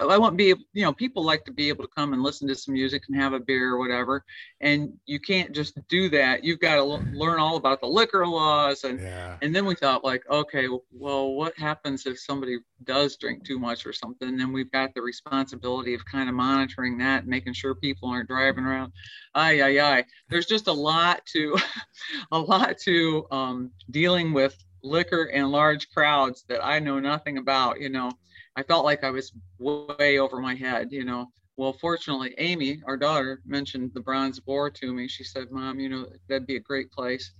I 0.00 0.18
want 0.18 0.32
to 0.32 0.36
be, 0.36 0.54
you 0.72 0.82
know, 0.82 0.92
people 0.92 1.24
like 1.24 1.44
to 1.46 1.52
be 1.52 1.68
able 1.68 1.84
to 1.84 1.90
come 1.94 2.12
and 2.12 2.22
listen 2.22 2.48
to 2.48 2.54
some 2.54 2.74
music 2.74 3.04
and 3.08 3.16
have 3.20 3.32
a 3.32 3.40
beer 3.40 3.74
or 3.74 3.78
whatever, 3.78 4.24
and 4.60 4.92
you 5.06 5.20
can't 5.20 5.52
just 5.52 5.78
do 5.88 6.08
that. 6.10 6.44
You've 6.44 6.60
got 6.60 6.76
to 6.76 6.80
l- 6.80 7.04
learn 7.12 7.38
all 7.38 7.56
about 7.56 7.80
the 7.80 7.86
liquor 7.86 8.26
laws 8.26 8.84
and 8.84 9.00
yeah 9.00 9.26
and 9.42 9.54
then 9.54 9.66
we 9.66 9.74
thought 9.74 10.04
like, 10.04 10.24
okay, 10.30 10.66
well, 10.92 11.32
what 11.34 11.56
happens 11.58 12.06
if 12.06 12.18
somebody 12.18 12.58
does 12.84 13.16
drink 13.16 13.44
too 13.44 13.58
much 13.58 13.86
or 13.86 13.92
something? 13.92 14.28
And 14.28 14.40
then 14.40 14.52
we've 14.52 14.70
got 14.70 14.94
the 14.94 15.02
responsibility 15.02 15.94
of 15.94 16.04
kind 16.04 16.28
of 16.28 16.34
monitoring 16.34 16.98
that, 16.98 17.20
and 17.20 17.28
making 17.28 17.52
sure 17.52 17.74
people 17.74 18.08
aren't 18.08 18.28
driving 18.28 18.64
around. 18.64 18.92
Ay, 19.34 19.62
ay, 19.62 19.80
ay. 19.80 20.04
There's 20.30 20.46
just 20.46 20.68
a 20.68 20.72
lot 20.72 21.24
to, 21.26 21.56
a 22.32 22.38
lot 22.38 22.78
to 22.84 23.26
um, 23.30 23.70
dealing 23.90 24.32
with 24.32 24.56
liquor 24.82 25.24
and 25.24 25.50
large 25.50 25.90
crowds 25.90 26.44
that 26.48 26.64
I 26.64 26.78
know 26.78 26.98
nothing 26.98 27.38
about. 27.38 27.80
You 27.80 27.90
know, 27.90 28.10
I 28.56 28.62
felt 28.62 28.84
like 28.84 29.04
I 29.04 29.10
was 29.10 29.32
way 29.58 30.18
over 30.18 30.40
my 30.40 30.54
head. 30.54 30.92
You 30.92 31.04
know. 31.04 31.30
Well, 31.58 31.72
fortunately, 31.72 32.34
Amy, 32.36 32.82
our 32.86 32.98
daughter, 32.98 33.40
mentioned 33.46 33.92
the 33.94 34.00
Bronze 34.00 34.38
Boar 34.40 34.68
to 34.70 34.92
me. 34.92 35.08
She 35.08 35.24
said, 35.24 35.50
"Mom, 35.50 35.80
you 35.80 35.88
know 35.88 36.06
that'd 36.28 36.46
be 36.46 36.56
a 36.56 36.60
great 36.60 36.90
place." 36.92 37.32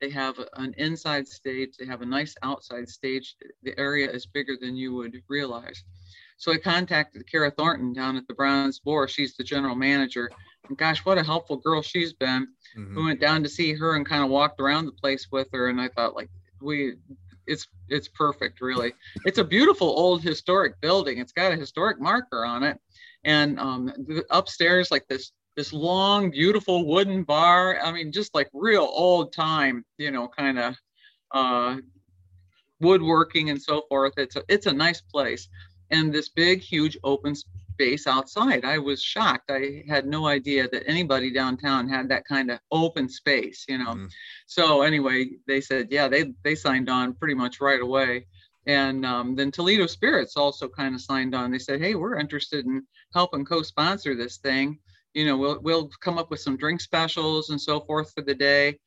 They 0.00 0.10
have 0.10 0.38
an 0.54 0.74
inside 0.76 1.26
stage. 1.26 1.76
They 1.76 1.86
have 1.86 2.02
a 2.02 2.06
nice 2.06 2.34
outside 2.42 2.88
stage. 2.88 3.36
The 3.62 3.78
area 3.78 4.10
is 4.10 4.26
bigger 4.26 4.56
than 4.60 4.76
you 4.76 4.94
would 4.94 5.22
realize. 5.28 5.82
So 6.36 6.52
I 6.52 6.58
contacted 6.58 7.30
Kara 7.30 7.50
Thornton 7.50 7.92
down 7.92 8.16
at 8.16 8.26
the 8.26 8.34
Bronze 8.34 8.80
Boar. 8.80 9.08
She's 9.08 9.36
the 9.36 9.44
general 9.44 9.76
manager. 9.76 10.30
And 10.68 10.76
gosh, 10.76 11.04
what 11.04 11.18
a 11.18 11.22
helpful 11.22 11.56
girl 11.56 11.80
she's 11.80 12.12
been. 12.12 12.48
Mhm. 12.76 12.96
We 12.96 13.04
went 13.04 13.20
down 13.20 13.42
to 13.44 13.48
see 13.48 13.72
her 13.72 13.94
and 13.96 14.04
kind 14.04 14.24
of 14.24 14.30
walked 14.30 14.60
around 14.60 14.86
the 14.86 14.92
place 14.92 15.30
with 15.30 15.48
her. 15.52 15.68
And 15.68 15.80
I 15.80 15.88
thought, 15.88 16.14
like, 16.16 16.30
we, 16.60 16.96
it's 17.46 17.68
it's 17.88 18.08
perfect, 18.08 18.60
really. 18.60 18.92
It's 19.24 19.38
a 19.38 19.44
beautiful 19.44 19.88
old 19.88 20.22
historic 20.22 20.80
building. 20.80 21.18
It's 21.18 21.32
got 21.32 21.52
a 21.52 21.56
historic 21.56 22.00
marker 22.00 22.44
on 22.44 22.62
it, 22.62 22.78
and 23.24 23.58
um, 23.58 23.92
upstairs, 24.30 24.90
like 24.90 25.06
this 25.08 25.32
this 25.56 25.72
long, 25.72 26.30
beautiful 26.30 26.86
wooden 26.86 27.22
bar. 27.22 27.78
I 27.82 27.92
mean, 27.92 28.12
just 28.12 28.34
like 28.34 28.48
real 28.52 28.88
old 28.90 29.32
time, 29.32 29.84
you 29.98 30.10
know, 30.10 30.28
kind 30.28 30.58
of 30.58 30.76
uh, 31.32 31.76
woodworking 32.80 33.50
and 33.50 33.60
so 33.60 33.82
forth. 33.88 34.14
It's 34.16 34.36
a 34.36 34.42
it's 34.48 34.66
a 34.66 34.72
nice 34.72 35.00
place, 35.00 35.48
and 35.90 36.12
this 36.12 36.28
big, 36.28 36.60
huge 36.60 36.98
open 37.04 37.34
space 37.74 38.06
outside. 38.06 38.64
I 38.64 38.78
was 38.78 39.02
shocked. 39.02 39.50
I 39.50 39.82
had 39.88 40.06
no 40.06 40.26
idea 40.26 40.68
that 40.72 40.84
anybody 40.86 41.30
downtown 41.32 41.88
had 41.88 42.08
that 42.08 42.24
kind 42.24 42.50
of 42.50 42.58
open 42.70 43.08
space, 43.08 43.64
you 43.68 43.78
know. 43.78 43.94
Mhm. 43.94 44.10
So 44.46 44.82
anyway, 44.82 45.18
they 45.46 45.60
said, 45.60 45.88
yeah, 45.90 46.08
they 46.08 46.32
they 46.44 46.54
signed 46.54 46.88
on 46.88 47.14
pretty 47.14 47.34
much 47.34 47.60
right 47.60 47.80
away. 47.88 48.26
And 48.66 49.04
um, 49.04 49.34
then 49.34 49.50
Toledo 49.50 49.86
Spirits 49.86 50.36
also 50.36 50.68
kind 50.68 50.94
of 50.94 51.00
signed 51.00 51.34
on. 51.34 51.50
They 51.50 51.58
said, 51.58 51.80
hey, 51.84 51.94
we're 51.96 52.18
interested 52.24 52.64
in 52.64 52.86
helping 53.12 53.44
co-sponsor 53.44 54.14
this 54.14 54.38
thing. 54.38 54.78
You 55.12 55.26
know, 55.26 55.36
we'll 55.36 55.60
we'll 55.60 55.88
come 56.00 56.16
up 56.18 56.30
with 56.30 56.40
some 56.40 56.56
drink 56.56 56.80
specials 56.80 57.50
and 57.50 57.60
so 57.60 57.80
forth 57.80 58.08
for 58.14 58.22
the 58.22 58.34
day. 58.34 58.78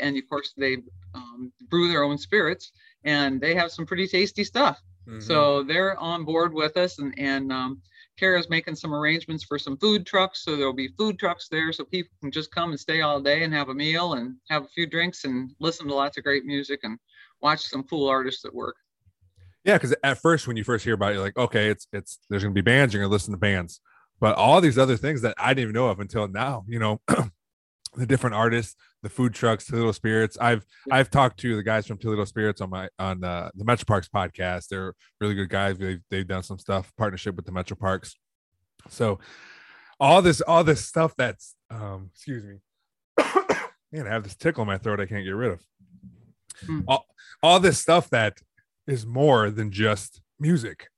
And 0.00 0.16
of 0.16 0.24
course, 0.28 0.54
they 0.56 0.78
um, 1.14 1.52
brew 1.68 1.88
their 1.88 2.02
own 2.08 2.18
spirits, 2.18 2.72
and 3.04 3.40
they 3.40 3.54
have 3.54 3.70
some 3.70 3.86
pretty 3.90 4.06
tasty 4.08 4.44
stuff. 4.44 4.80
Mhm. 5.06 5.22
So 5.22 5.62
they're 5.62 5.96
on 6.12 6.24
board 6.24 6.52
with 6.54 6.76
us, 6.76 6.98
and 6.98 7.12
and 7.18 7.52
um, 7.52 7.82
Kara's 8.18 8.48
making 8.48 8.76
some 8.76 8.94
arrangements 8.94 9.44
for 9.44 9.58
some 9.58 9.76
food 9.76 10.06
trucks. 10.06 10.44
So 10.44 10.56
there'll 10.56 10.72
be 10.72 10.88
food 10.98 11.18
trucks 11.18 11.48
there, 11.48 11.72
so 11.72 11.84
people 11.84 12.10
can 12.20 12.30
just 12.30 12.50
come 12.50 12.70
and 12.70 12.80
stay 12.80 13.02
all 13.02 13.20
day 13.20 13.44
and 13.44 13.52
have 13.52 13.68
a 13.68 13.74
meal 13.74 14.14
and 14.14 14.36
have 14.48 14.64
a 14.64 14.68
few 14.68 14.86
drinks 14.86 15.24
and 15.24 15.50
listen 15.60 15.86
to 15.88 15.94
lots 15.94 16.16
of 16.16 16.24
great 16.24 16.44
music 16.44 16.80
and 16.82 16.98
watch 17.40 17.60
some 17.60 17.82
cool 17.84 18.08
artists 18.08 18.44
at 18.44 18.54
work. 18.54 18.76
Yeah, 19.64 19.74
because 19.74 19.94
at 20.04 20.18
first 20.18 20.46
when 20.46 20.56
you 20.56 20.64
first 20.64 20.84
hear 20.84 20.94
about 20.94 21.10
it, 21.10 21.14
you're 21.14 21.24
like, 21.24 21.36
okay, 21.36 21.68
it's 21.68 21.88
it's 21.92 22.18
there's 22.30 22.42
gonna 22.42 22.54
be 22.54 22.60
bands, 22.60 22.94
you're 22.94 23.02
gonna 23.02 23.12
listen 23.12 23.32
to 23.32 23.38
bands. 23.38 23.80
But 24.20 24.36
all 24.36 24.60
these 24.60 24.78
other 24.78 24.96
things 24.96 25.22
that 25.22 25.34
I 25.38 25.48
didn't 25.48 25.62
even 25.62 25.74
know 25.74 25.88
of 25.88 26.00
until 26.00 26.26
now, 26.28 26.64
you 26.66 26.78
know, 26.78 27.00
the 27.94 28.06
different 28.06 28.34
artists, 28.34 28.76
the 29.02 29.08
food 29.08 29.34
trucks, 29.34 29.66
Toledo 29.66 29.92
Spirits. 29.92 30.36
I've 30.40 30.64
I've 30.90 31.10
talked 31.10 31.38
to 31.40 31.56
the 31.56 31.62
guys 31.62 31.86
from 31.86 31.98
Toledo 31.98 32.24
Spirits 32.24 32.60
on 32.60 32.70
my 32.70 32.88
on 32.98 33.22
uh, 33.22 33.50
the 33.54 33.64
Metro 33.64 33.84
Parks 33.84 34.08
podcast. 34.08 34.68
They're 34.68 34.94
really 35.20 35.34
good 35.34 35.48
guys. 35.48 35.78
They've 35.78 36.00
they've 36.10 36.26
done 36.26 36.42
some 36.42 36.58
stuff 36.58 36.92
partnership 36.96 37.36
with 37.36 37.46
the 37.46 37.52
Metro 37.52 37.76
Parks. 37.76 38.16
So 38.88 39.18
all 39.98 40.22
this 40.22 40.40
all 40.40 40.64
this 40.64 40.84
stuff 40.84 41.14
that's 41.16 41.54
um 41.70 42.10
excuse 42.12 42.44
me. 42.44 42.56
Man, 43.92 44.06
I 44.06 44.10
have 44.10 44.24
this 44.24 44.36
tickle 44.36 44.62
in 44.62 44.68
my 44.68 44.78
throat 44.78 45.00
I 45.00 45.06
can't 45.06 45.24
get 45.24 45.30
rid 45.30 45.52
of. 45.52 45.60
Hmm. 46.66 46.80
All, 46.88 47.06
all 47.42 47.60
this 47.60 47.80
stuff 47.80 48.10
that 48.10 48.38
is 48.86 49.06
more 49.06 49.50
than 49.50 49.70
just 49.70 50.20
music. 50.38 50.88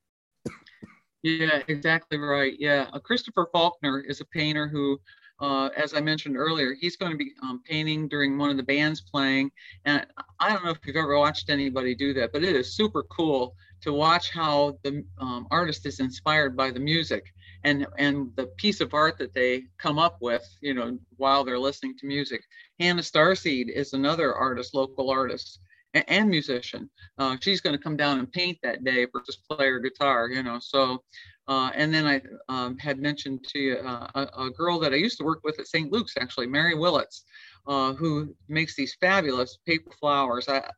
Yeah, 1.23 1.63
exactly 1.67 2.19
right. 2.19 2.55
Yeah, 2.59 2.87
uh, 2.93 2.99
Christopher 3.01 3.49
Faulkner 3.53 4.01
is 4.01 4.21
a 4.21 4.25
painter 4.27 4.69
who, 4.69 5.01
uh, 5.41 5.69
as 5.77 5.95
I 5.95 6.01
mentioned 6.01 6.37
earlier, 6.37 6.75
he's 6.75 6.97
going 6.97 7.13
to 7.13 7.19
be 7.19 7.33
um, 7.43 7.63
painting 7.65 8.09
during 8.09 8.39
one 8.39 8.51
of 8.51 8.57
the 8.57 8.63
bands 8.63 9.01
playing. 9.01 9.51
And 9.85 10.07
I 10.41 10.53
don't 10.53 10.65
know 10.65 10.71
if 10.71 10.79
you've 10.85 10.97
ever 10.97 11.19
watched 11.19 11.51
anybody 11.51 11.95
do 11.95 12.13
that, 12.15 12.33
but 12.33 12.43
it 12.43 12.57
is 12.57 12.75
super 12.75 13.05
cool 13.05 13.55
to 13.83 13.93
watch 13.93 14.31
how 14.31 14.79
the 14.83 15.05
um, 15.19 15.47
artist 15.51 15.87
is 15.87 16.01
inspired 16.01 16.57
by 16.57 16.71
the 16.71 16.81
music 16.81 17.33
and 17.65 17.87
and 17.99 18.31
the 18.37 18.47
piece 18.57 18.81
of 18.81 18.95
art 18.95 19.19
that 19.19 19.35
they 19.35 19.65
come 19.79 19.99
up 19.99 20.19
with, 20.21 20.45
you 20.61 20.75
know, 20.75 20.99
while 21.17 21.45
they're 21.45 21.59
listening 21.59 21.97
to 21.99 22.07
music. 22.07 22.43
Hannah 22.81 23.03
Starseed 23.03 23.69
is 23.69 23.93
another 23.93 24.35
artist, 24.35 24.75
local 24.75 25.11
artist 25.11 25.61
and 25.95 26.29
musician. 26.29 26.91
Uh, 27.19 27.37
she's 27.41 27.61
going 27.61 27.77
to 27.77 27.83
come 27.83 27.97
down 27.97 28.19
and 28.19 28.31
paint 28.31 28.59
that 28.63 28.85
day 28.85 29.07
versus 29.13 29.39
play 29.51 29.67
her 29.67 29.81
guitar, 29.81 30.29
you 30.29 30.43
know. 30.43 30.59
So, 30.61 31.03
uh, 31.49 31.71
and 31.75 31.93
then 31.93 32.07
I 32.07 32.21
um, 32.49 32.77
had 32.79 32.99
mentioned 32.99 33.45
to 33.49 33.59
you 33.59 33.77
uh, 33.77 34.09
a, 34.15 34.45
a 34.45 34.51
girl 34.51 34.79
that 34.81 34.93
I 34.93 34.97
used 34.97 35.19
to 35.19 35.25
work 35.25 35.41
with 35.45 35.59
at 35.59 35.67
St. 35.67 35.91
Luke's, 35.91 36.15
actually, 36.19 36.47
Mary 36.47 36.75
Willits, 36.75 37.25
uh, 37.67 37.95
who 37.95 38.35
makes 38.49 38.77
these 38.77 38.95
fabulous 39.01 39.59
paper 39.67 39.91
flowers. 39.99 40.49
I, 40.49 40.71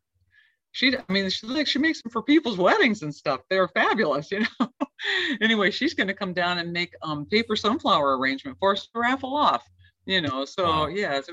she, 0.72 0.96
I 0.96 1.12
mean, 1.12 1.28
she 1.28 1.48
like 1.48 1.66
she 1.66 1.80
makes 1.80 2.00
them 2.00 2.12
for 2.12 2.22
people's 2.22 2.56
weddings 2.56 3.02
and 3.02 3.12
stuff. 3.12 3.40
They're 3.50 3.66
fabulous, 3.68 4.30
you 4.30 4.40
know. 4.40 4.68
anyway, 5.40 5.72
she's 5.72 5.94
going 5.94 6.06
to 6.06 6.14
come 6.14 6.32
down 6.32 6.58
and 6.58 6.72
make 6.72 6.94
um, 7.02 7.26
paper 7.26 7.56
sunflower 7.56 8.18
arrangement 8.18 8.56
for 8.60 8.72
us 8.72 8.86
to 8.94 9.00
raffle 9.00 9.34
off, 9.34 9.68
you 10.06 10.20
know. 10.20 10.44
So 10.44 10.64
Wow. 10.64 10.86
yeah, 10.86 11.20
so 11.20 11.32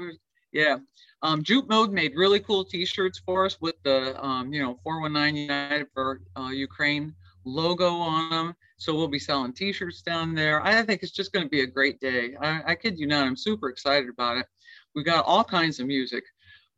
yeah. 0.51 0.77
Um, 1.21 1.43
Jute 1.43 1.69
Mode 1.69 1.91
made 1.91 2.13
really 2.15 2.39
cool 2.39 2.65
T-shirts 2.65 3.21
for 3.25 3.45
us 3.45 3.59
with 3.61 3.75
the, 3.83 4.19
um, 4.23 4.51
you 4.53 4.61
know, 4.61 4.79
419 4.83 5.35
United 5.43 5.87
for 5.93 6.21
uh, 6.35 6.49
Ukraine 6.49 7.13
logo 7.45 7.89
on 7.89 8.29
them. 8.29 8.55
So 8.77 8.95
we'll 8.95 9.07
be 9.07 9.19
selling 9.19 9.53
T-shirts 9.53 10.01
down 10.03 10.35
there. 10.35 10.63
I 10.63 10.83
think 10.83 11.01
it's 11.01 11.11
just 11.11 11.33
going 11.33 11.45
to 11.45 11.49
be 11.49 11.61
a 11.61 11.67
great 11.67 11.99
day. 11.99 12.35
I, 12.39 12.61
I 12.67 12.75
kid 12.75 12.99
you 12.99 13.07
not, 13.07 13.25
I'm 13.25 13.35
super 13.35 13.69
excited 13.69 14.07
about 14.07 14.37
it. 14.37 14.45
We 14.95 15.03
got 15.03 15.25
all 15.25 15.43
kinds 15.43 15.79
of 15.79 15.87
music, 15.87 16.23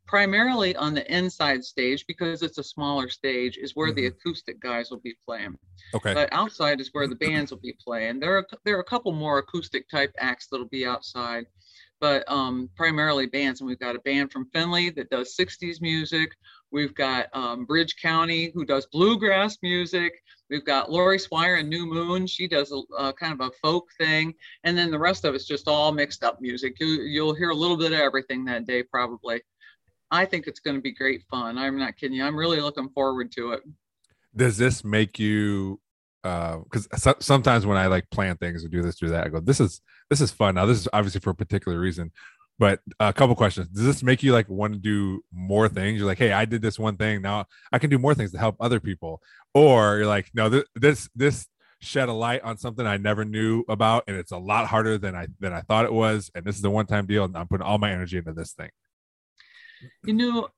primarily 0.06 0.74
on 0.76 0.94
the 0.94 1.14
inside 1.14 1.62
stage 1.62 2.04
because 2.06 2.42
it's 2.42 2.58
a 2.58 2.64
smaller 2.64 3.08
stage, 3.08 3.58
is 3.58 3.76
where 3.76 3.92
the 3.92 4.06
mm-hmm. 4.06 4.16
acoustic 4.16 4.60
guys 4.60 4.90
will 4.90 5.00
be 5.00 5.14
playing. 5.26 5.56
Okay. 5.94 6.14
But 6.14 6.30
outside 6.32 6.80
is 6.80 6.88
where 6.92 7.06
the 7.06 7.16
bands 7.16 7.50
will 7.50 7.60
be 7.60 7.76
playing. 7.84 8.18
There 8.18 8.36
are 8.38 8.46
there 8.64 8.76
are 8.76 8.80
a 8.80 8.84
couple 8.84 9.12
more 9.12 9.38
acoustic 9.38 9.88
type 9.88 10.12
acts 10.18 10.48
that'll 10.50 10.68
be 10.68 10.86
outside, 10.86 11.44
but 12.00 12.24
um, 12.30 12.70
primarily 12.76 13.26
bands. 13.26 13.60
And 13.60 13.68
we've 13.68 13.78
got 13.78 13.96
a 13.96 14.00
band 14.00 14.32
from 14.32 14.48
Findlay 14.52 14.90
that 14.90 15.10
does 15.10 15.36
60s 15.36 15.80
music. 15.80 16.30
We've 16.70 16.94
got 16.94 17.26
um, 17.34 17.64
Bridge 17.64 17.96
County 18.00 18.50
who 18.54 18.64
does 18.64 18.86
bluegrass 18.86 19.58
music. 19.62 20.12
We've 20.48 20.64
got 20.64 20.90
Lori 20.90 21.18
Swire 21.18 21.56
and 21.56 21.68
New 21.68 21.86
Moon. 21.86 22.26
She 22.26 22.48
does 22.48 22.72
a, 22.72 22.80
a 23.02 23.12
kind 23.12 23.32
of 23.32 23.46
a 23.46 23.50
folk 23.62 23.88
thing, 23.98 24.34
and 24.64 24.76
then 24.76 24.90
the 24.90 24.98
rest 24.98 25.24
of 25.24 25.34
it's 25.34 25.46
just 25.46 25.68
all 25.68 25.92
mixed 25.92 26.24
up 26.24 26.40
music. 26.40 26.76
You, 26.80 26.86
you'll 27.02 27.34
hear 27.34 27.50
a 27.50 27.54
little 27.54 27.76
bit 27.76 27.92
of 27.92 28.00
everything 28.00 28.44
that 28.46 28.66
day 28.66 28.82
probably. 28.82 29.42
I 30.10 30.24
think 30.24 30.48
it's 30.48 30.58
going 30.58 30.76
to 30.76 30.82
be 30.82 30.92
great 30.92 31.22
fun. 31.30 31.56
I'm 31.56 31.78
not 31.78 31.96
kidding 31.96 32.16
you. 32.16 32.24
I'm 32.24 32.36
really 32.36 32.60
looking 32.60 32.88
forward 32.88 33.30
to 33.32 33.52
it. 33.52 33.62
Does 34.34 34.58
this 34.58 34.84
make 34.84 35.18
you 35.18 35.80
uh 36.24 36.58
because 36.58 36.88
so, 36.96 37.14
sometimes 37.20 37.66
when 37.66 37.76
I 37.76 37.86
like 37.86 38.08
plan 38.10 38.36
things 38.36 38.64
or 38.64 38.68
do 38.68 38.82
this, 38.82 38.96
do 38.96 39.08
that, 39.08 39.26
I 39.26 39.28
go, 39.28 39.40
this 39.40 39.60
is 39.60 39.80
this 40.08 40.20
is 40.20 40.30
fun. 40.30 40.54
Now 40.54 40.66
this 40.66 40.78
is 40.78 40.88
obviously 40.92 41.20
for 41.20 41.30
a 41.30 41.34
particular 41.34 41.78
reason. 41.78 42.12
But 42.58 42.80
a 42.98 43.10
couple 43.10 43.34
questions. 43.36 43.68
Does 43.68 43.86
this 43.86 44.02
make 44.02 44.22
you 44.22 44.34
like 44.34 44.46
want 44.50 44.74
to 44.74 44.78
do 44.78 45.24
more 45.32 45.66
things? 45.66 45.98
You're 45.98 46.06
like, 46.06 46.18
hey, 46.18 46.32
I 46.32 46.44
did 46.44 46.60
this 46.60 46.78
one 46.78 46.98
thing. 46.98 47.22
Now 47.22 47.46
I 47.72 47.78
can 47.78 47.88
do 47.88 47.98
more 47.98 48.14
things 48.14 48.32
to 48.32 48.38
help 48.38 48.56
other 48.60 48.80
people. 48.80 49.22
Or 49.54 49.96
you're 49.96 50.06
like, 50.06 50.30
no, 50.34 50.50
this 50.50 50.64
this 50.74 51.08
this 51.14 51.48
shed 51.80 52.08
a 52.08 52.12
light 52.12 52.42
on 52.42 52.58
something 52.58 52.86
I 52.86 52.98
never 52.98 53.24
knew 53.24 53.64
about, 53.68 54.04
and 54.06 54.16
it's 54.16 54.32
a 54.32 54.38
lot 54.38 54.66
harder 54.66 54.98
than 54.98 55.16
I 55.16 55.28
than 55.40 55.52
I 55.52 55.62
thought 55.62 55.86
it 55.86 55.92
was. 55.92 56.30
And 56.34 56.44
this 56.44 56.58
is 56.58 56.64
a 56.64 56.70
one 56.70 56.86
time 56.86 57.06
deal, 57.06 57.24
and 57.24 57.36
I'm 57.36 57.48
putting 57.48 57.66
all 57.66 57.78
my 57.78 57.90
energy 57.90 58.18
into 58.18 58.32
this 58.32 58.52
thing. 58.52 58.70
You 60.04 60.14
know, 60.14 60.48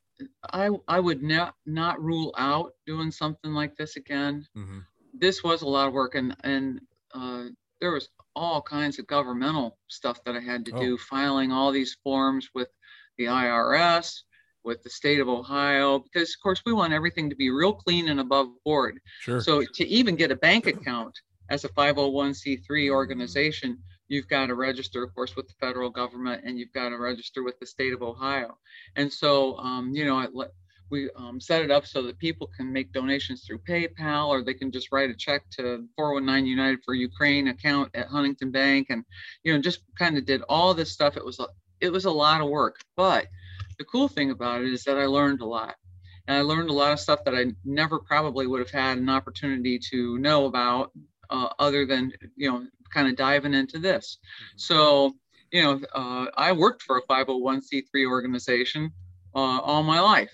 I 0.52 0.70
I 0.88 1.00
would 1.00 1.22
not 1.22 1.54
not 1.64 2.02
rule 2.02 2.34
out 2.36 2.72
doing 2.86 3.10
something 3.10 3.52
like 3.52 3.76
this 3.76 3.96
again. 3.96 4.46
Mm-hmm. 4.56 4.78
This 5.22 5.44
was 5.44 5.62
a 5.62 5.68
lot 5.68 5.86
of 5.86 5.94
work, 5.94 6.16
and 6.16 6.36
and 6.42 6.80
uh, 7.14 7.44
there 7.80 7.92
was 7.92 8.08
all 8.34 8.60
kinds 8.60 8.98
of 8.98 9.06
governmental 9.06 9.78
stuff 9.86 10.18
that 10.24 10.34
I 10.34 10.40
had 10.40 10.64
to 10.66 10.72
Oh. 10.74 10.80
do, 10.80 10.98
filing 10.98 11.52
all 11.52 11.70
these 11.70 11.96
forms 12.02 12.48
with 12.54 12.68
the 13.18 13.26
IRS, 13.26 14.24
with 14.64 14.82
the 14.82 14.90
state 14.90 15.20
of 15.20 15.28
Ohio, 15.28 16.00
because 16.00 16.30
of 16.34 16.42
course 16.42 16.60
we 16.66 16.72
want 16.72 16.92
everything 16.92 17.30
to 17.30 17.36
be 17.36 17.50
real 17.50 17.72
clean 17.72 18.08
and 18.08 18.18
above 18.18 18.48
board. 18.64 18.98
Sure. 19.20 19.40
So 19.40 19.62
to 19.62 19.86
even 19.86 20.16
get 20.16 20.32
a 20.32 20.36
bank 20.36 20.66
account 20.66 21.14
as 21.50 21.64
a 21.64 21.68
501c3 21.68 22.90
organization, 22.90 23.78
you've 24.08 24.28
got 24.28 24.46
to 24.46 24.54
register, 24.56 25.04
of 25.04 25.14
course, 25.14 25.36
with 25.36 25.46
the 25.46 25.54
federal 25.60 25.90
government, 25.90 26.42
and 26.44 26.58
you've 26.58 26.72
got 26.72 26.88
to 26.88 26.98
register 26.98 27.44
with 27.44 27.58
the 27.60 27.66
state 27.66 27.92
of 27.92 28.02
Ohio. 28.02 28.58
And 28.96 29.12
so, 29.12 29.56
um, 29.58 29.94
you 29.94 30.04
know, 30.04 30.16
we 30.92 31.10
um, 31.16 31.40
set 31.40 31.62
it 31.62 31.70
up 31.70 31.86
so 31.86 32.02
that 32.02 32.18
people 32.18 32.48
can 32.56 32.72
make 32.72 32.92
donations 32.92 33.44
through 33.44 33.58
PayPal, 33.58 34.28
or 34.28 34.44
they 34.44 34.54
can 34.54 34.70
just 34.70 34.92
write 34.92 35.10
a 35.10 35.14
check 35.14 35.42
to 35.56 35.84
419 35.96 36.46
United 36.46 36.84
for 36.84 36.94
Ukraine 36.94 37.48
account 37.48 37.90
at 37.94 38.06
Huntington 38.06 38.52
Bank, 38.52 38.88
and 38.90 39.04
you 39.42 39.52
know, 39.52 39.60
just 39.60 39.80
kind 39.98 40.16
of 40.16 40.26
did 40.26 40.42
all 40.48 40.74
this 40.74 40.92
stuff. 40.92 41.16
It 41.16 41.24
was 41.24 41.40
a, 41.40 41.46
it 41.80 41.90
was 41.90 42.04
a 42.04 42.10
lot 42.10 42.42
of 42.42 42.48
work, 42.48 42.76
but 42.94 43.26
the 43.78 43.84
cool 43.84 44.06
thing 44.06 44.30
about 44.30 44.62
it 44.62 44.72
is 44.72 44.84
that 44.84 44.98
I 44.98 45.06
learned 45.06 45.40
a 45.40 45.46
lot. 45.46 45.74
And 46.28 46.36
I 46.36 46.42
learned 46.42 46.70
a 46.70 46.74
lot 46.74 46.92
of 46.92 47.00
stuff 47.00 47.24
that 47.24 47.34
I 47.34 47.46
never 47.64 47.98
probably 47.98 48.46
would 48.46 48.60
have 48.60 48.70
had 48.70 48.98
an 48.98 49.08
opportunity 49.08 49.80
to 49.90 50.18
know 50.18 50.44
about 50.44 50.92
uh, 51.30 51.48
other 51.58 51.84
than, 51.84 52.12
you 52.36 52.48
know, 52.48 52.64
kind 52.94 53.08
of 53.08 53.16
diving 53.16 53.54
into 53.54 53.78
this. 53.78 54.18
So, 54.56 55.14
you 55.50 55.62
know, 55.62 55.80
uh, 55.92 56.26
I 56.36 56.52
worked 56.52 56.82
for 56.82 56.98
a 56.98 57.02
501c3 57.02 58.06
organization 58.06 58.92
uh, 59.34 59.58
all 59.60 59.82
my 59.82 60.00
life, 60.00 60.30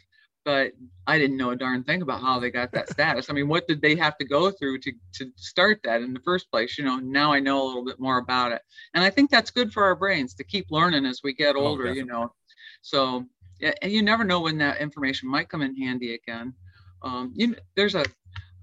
but 0.48 0.72
I 1.06 1.18
didn't 1.18 1.36
know 1.36 1.50
a 1.50 1.56
darn 1.56 1.84
thing 1.84 2.00
about 2.00 2.22
how 2.22 2.40
they 2.40 2.50
got 2.50 2.72
that 2.72 2.88
status. 2.88 3.28
I 3.28 3.34
mean, 3.34 3.48
what 3.48 3.68
did 3.68 3.82
they 3.82 3.94
have 3.96 4.16
to 4.16 4.24
go 4.24 4.50
through 4.50 4.78
to, 4.78 4.92
to 5.16 5.30
start 5.36 5.80
that 5.84 6.00
in 6.00 6.14
the 6.14 6.20
first 6.20 6.50
place? 6.50 6.78
You 6.78 6.86
know, 6.86 6.96
now 6.96 7.30
I 7.34 7.38
know 7.38 7.62
a 7.62 7.66
little 7.66 7.84
bit 7.84 8.00
more 8.00 8.16
about 8.16 8.52
it. 8.52 8.62
And 8.94 9.04
I 9.04 9.10
think 9.10 9.28
that's 9.28 9.50
good 9.50 9.74
for 9.74 9.84
our 9.84 9.94
brains 9.94 10.32
to 10.36 10.44
keep 10.44 10.68
learning 10.70 11.04
as 11.04 11.20
we 11.22 11.34
get 11.34 11.54
Oh, 11.54 11.66
older, 11.66 11.92
you 11.92 12.06
know. 12.06 12.32
So, 12.80 13.26
yeah, 13.60 13.74
and 13.82 13.92
you 13.92 14.02
never 14.02 14.24
know 14.24 14.40
when 14.40 14.56
that 14.56 14.78
information 14.80 15.28
might 15.28 15.50
come 15.50 15.60
in 15.60 15.76
handy 15.76 16.14
again. 16.14 16.54
Um, 17.02 17.34
you 17.36 17.54
there's 17.76 17.94
a 17.94 18.06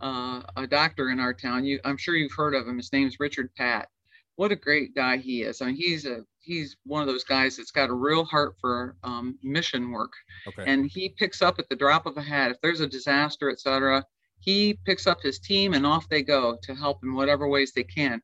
uh, 0.01 0.41
a 0.57 0.65
doctor 0.65 1.11
in 1.11 1.19
our 1.19 1.35
town. 1.35 1.65
You, 1.65 1.79
I'm 1.85 1.97
sure 1.97 2.15
you've 2.15 2.31
heard 2.35 2.55
of 2.55 2.67
him. 2.67 2.77
His 2.77 2.91
name's 2.91 3.19
Richard 3.19 3.53
Pat. 3.53 3.89
What 4.37 4.51
a 4.51 4.55
great 4.55 4.95
guy 4.95 5.17
he 5.17 5.43
is. 5.43 5.61
I 5.61 5.67
mean, 5.67 5.75
he's 5.75 6.07
a 6.07 6.25
he's 6.45 6.77
one 6.85 7.01
of 7.01 7.07
those 7.07 7.23
guys 7.23 7.57
that's 7.57 7.71
got 7.71 7.89
a 7.89 7.93
real 7.93 8.23
heart 8.23 8.55
for 8.61 8.95
um, 9.03 9.37
mission 9.43 9.91
work, 9.91 10.13
Okay. 10.47 10.63
and 10.65 10.89
he 10.89 11.09
picks 11.09 11.41
up 11.41 11.59
at 11.59 11.67
the 11.69 11.75
drop 11.75 12.05
of 12.05 12.15
a 12.17 12.21
hat. 12.21 12.51
If 12.51 12.61
there's 12.61 12.79
a 12.81 12.87
disaster, 12.87 13.49
etc., 13.49 14.05
he 14.39 14.77
picks 14.85 15.07
up 15.07 15.21
his 15.21 15.39
team 15.39 15.73
and 15.73 15.85
off 15.85 16.07
they 16.07 16.21
go 16.21 16.57
to 16.63 16.75
help 16.75 16.99
in 17.03 17.13
whatever 17.15 17.47
ways 17.47 17.71
they 17.75 17.83
can. 17.83 18.21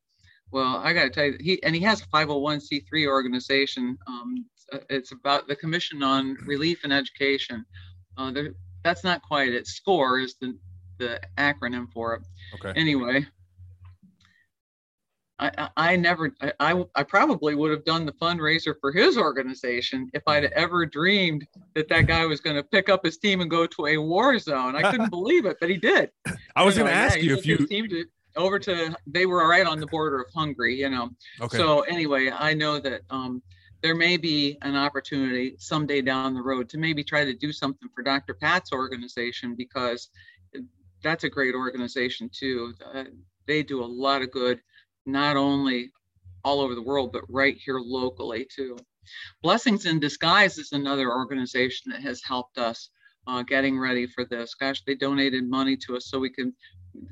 Well, 0.51 0.77
I 0.77 0.93
got 0.93 1.03
to 1.03 1.09
tell 1.09 1.25
you, 1.25 1.37
he 1.39 1.61
and 1.63 1.73
he 1.75 1.81
has 1.81 2.01
a 2.01 2.05
501c3 2.07 3.07
organization. 3.07 3.97
Um, 4.07 4.45
it's 4.89 5.11
about 5.11 5.47
the 5.47 5.55
Commission 5.55 6.03
on 6.03 6.35
Relief 6.45 6.83
and 6.83 6.93
Education. 6.93 7.65
Uh, 8.17 8.31
that's 8.83 9.03
not 9.03 9.21
quite 9.21 9.49
it. 9.53 9.67
SCORE 9.67 10.19
is 10.19 10.35
the 10.39 10.57
the 10.97 11.19
acronym 11.37 11.91
for 11.91 12.13
it. 12.15 12.21
Okay. 12.55 12.79
Anyway, 12.79 13.25
I, 15.41 15.69
I 15.75 15.95
never, 15.95 16.35
I, 16.59 16.85
I 16.93 17.03
probably 17.03 17.55
would 17.55 17.71
have 17.71 17.83
done 17.83 18.05
the 18.05 18.11
fundraiser 18.13 18.75
for 18.79 18.91
his 18.91 19.17
organization 19.17 20.09
if 20.13 20.21
I'd 20.27 20.45
ever 20.45 20.85
dreamed 20.85 21.47
that 21.73 21.89
that 21.89 22.05
guy 22.05 22.25
was 22.27 22.39
going 22.39 22.57
to 22.57 22.63
pick 22.63 22.89
up 22.89 23.03
his 23.03 23.17
team 23.17 23.41
and 23.41 23.49
go 23.49 23.65
to 23.65 23.87
a 23.87 23.97
war 23.97 24.37
zone. 24.37 24.75
I 24.75 24.91
couldn't 24.91 25.09
believe 25.11 25.45
it, 25.45 25.57
but 25.59 25.69
he 25.69 25.77
did. 25.77 26.11
I 26.55 26.63
was 26.63 26.77
going 26.77 26.87
to 26.87 26.93
ask 26.93 27.19
you 27.19 27.35
if 27.35 27.45
you 27.47 27.65
team 27.65 27.89
to, 27.89 28.05
over 28.35 28.59
to, 28.59 28.95
they 29.07 29.25
were 29.25 29.47
right 29.47 29.65
on 29.65 29.79
the 29.79 29.87
border 29.87 30.21
of 30.21 30.27
Hungary, 30.33 30.79
you 30.79 30.89
know. 30.89 31.09
Okay. 31.41 31.57
So 31.57 31.81
anyway, 31.81 32.31
I 32.31 32.53
know 32.53 32.79
that 32.79 33.01
um, 33.09 33.41
there 33.81 33.95
may 33.95 34.17
be 34.17 34.59
an 34.61 34.75
opportunity 34.75 35.55
someday 35.57 36.01
down 36.01 36.35
the 36.35 36.41
road 36.41 36.69
to 36.69 36.77
maybe 36.77 37.03
try 37.03 37.25
to 37.25 37.33
do 37.33 37.51
something 37.51 37.89
for 37.95 38.03
Dr. 38.03 38.35
Pat's 38.35 38.71
organization 38.71 39.55
because 39.55 40.09
that's 41.03 41.23
a 41.23 41.29
great 41.29 41.55
organization 41.55 42.29
too. 42.31 42.73
Uh, 42.93 43.05
they 43.47 43.63
do 43.63 43.83
a 43.83 43.85
lot 43.85 44.21
of 44.21 44.31
good 44.31 44.61
not 45.05 45.37
only 45.37 45.91
all 46.43 46.61
over 46.61 46.75
the 46.75 46.81
world, 46.81 47.11
but 47.11 47.23
right 47.29 47.57
here 47.57 47.79
locally 47.79 48.47
too. 48.53 48.77
Blessings 49.41 49.85
in 49.85 49.99
Disguise 49.99 50.57
is 50.57 50.71
another 50.71 51.11
organization 51.11 51.91
that 51.91 52.01
has 52.01 52.21
helped 52.23 52.57
us 52.57 52.89
uh, 53.27 53.43
getting 53.43 53.79
ready 53.79 54.07
for 54.07 54.25
this. 54.25 54.53
Gosh, 54.55 54.83
they 54.85 54.95
donated 54.95 55.49
money 55.49 55.77
to 55.77 55.95
us 55.95 56.07
so 56.07 56.19
we 56.19 56.29
can 56.29 56.53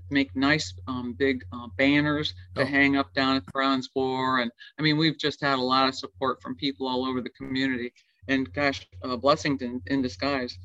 make 0.09 0.35
nice 0.35 0.73
um, 0.87 1.13
big 1.13 1.43
uh, 1.53 1.67
banners 1.77 2.33
to 2.55 2.63
oh. 2.63 2.65
hang 2.65 2.97
up 2.97 3.13
down 3.13 3.35
at 3.35 3.45
the 3.45 3.51
ground 3.51 3.85
floor. 3.93 4.39
And 4.39 4.51
I 4.77 4.81
mean, 4.81 4.97
we've 4.97 5.17
just 5.17 5.41
had 5.41 5.59
a 5.59 5.61
lot 5.61 5.87
of 5.87 5.95
support 5.95 6.41
from 6.41 6.55
people 6.55 6.87
all 6.87 7.05
over 7.05 7.21
the 7.21 7.29
community. 7.29 7.93
And 8.27 8.51
gosh, 8.53 8.87
uh, 9.03 9.15
Blessings 9.17 9.61
in, 9.61 9.81
in 9.87 10.01
Disguise. 10.01 10.57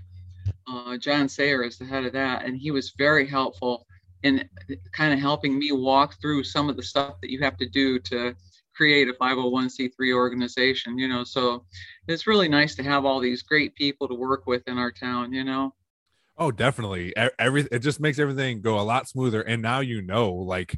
Uh, 0.66 0.96
John 0.98 1.28
Sayer 1.28 1.62
is 1.62 1.78
the 1.78 1.84
head 1.84 2.04
of 2.04 2.12
that, 2.12 2.44
and 2.44 2.56
he 2.56 2.70
was 2.70 2.92
very 2.98 3.26
helpful 3.26 3.86
in 4.24 4.48
kind 4.92 5.12
of 5.12 5.20
helping 5.20 5.56
me 5.58 5.70
walk 5.70 6.20
through 6.20 6.42
some 6.42 6.68
of 6.68 6.76
the 6.76 6.82
stuff 6.82 7.20
that 7.20 7.30
you 7.30 7.38
have 7.40 7.56
to 7.58 7.68
do 7.68 7.98
to 8.00 8.34
create 8.74 9.08
a 9.08 9.12
501c3 9.12 10.12
organization 10.14 10.98
you 10.98 11.06
know? 11.06 11.22
So 11.22 11.64
it's 12.08 12.26
really 12.26 12.48
nice 12.48 12.74
to 12.76 12.82
have 12.82 13.04
all 13.04 13.20
these 13.20 13.42
great 13.42 13.74
people 13.76 14.08
to 14.08 14.14
work 14.14 14.46
with 14.46 14.62
in 14.66 14.78
our 14.78 14.90
town 14.90 15.32
you 15.32 15.44
know? 15.44 15.74
Oh 16.36 16.50
definitely. 16.50 17.14
Every 17.38 17.68
it 17.70 17.78
just 17.78 18.00
makes 18.00 18.18
everything 18.18 18.60
go 18.60 18.80
a 18.80 18.82
lot 18.82 19.08
smoother 19.08 19.42
and 19.42 19.62
now 19.62 19.80
you 19.80 20.02
know 20.02 20.32
like 20.32 20.76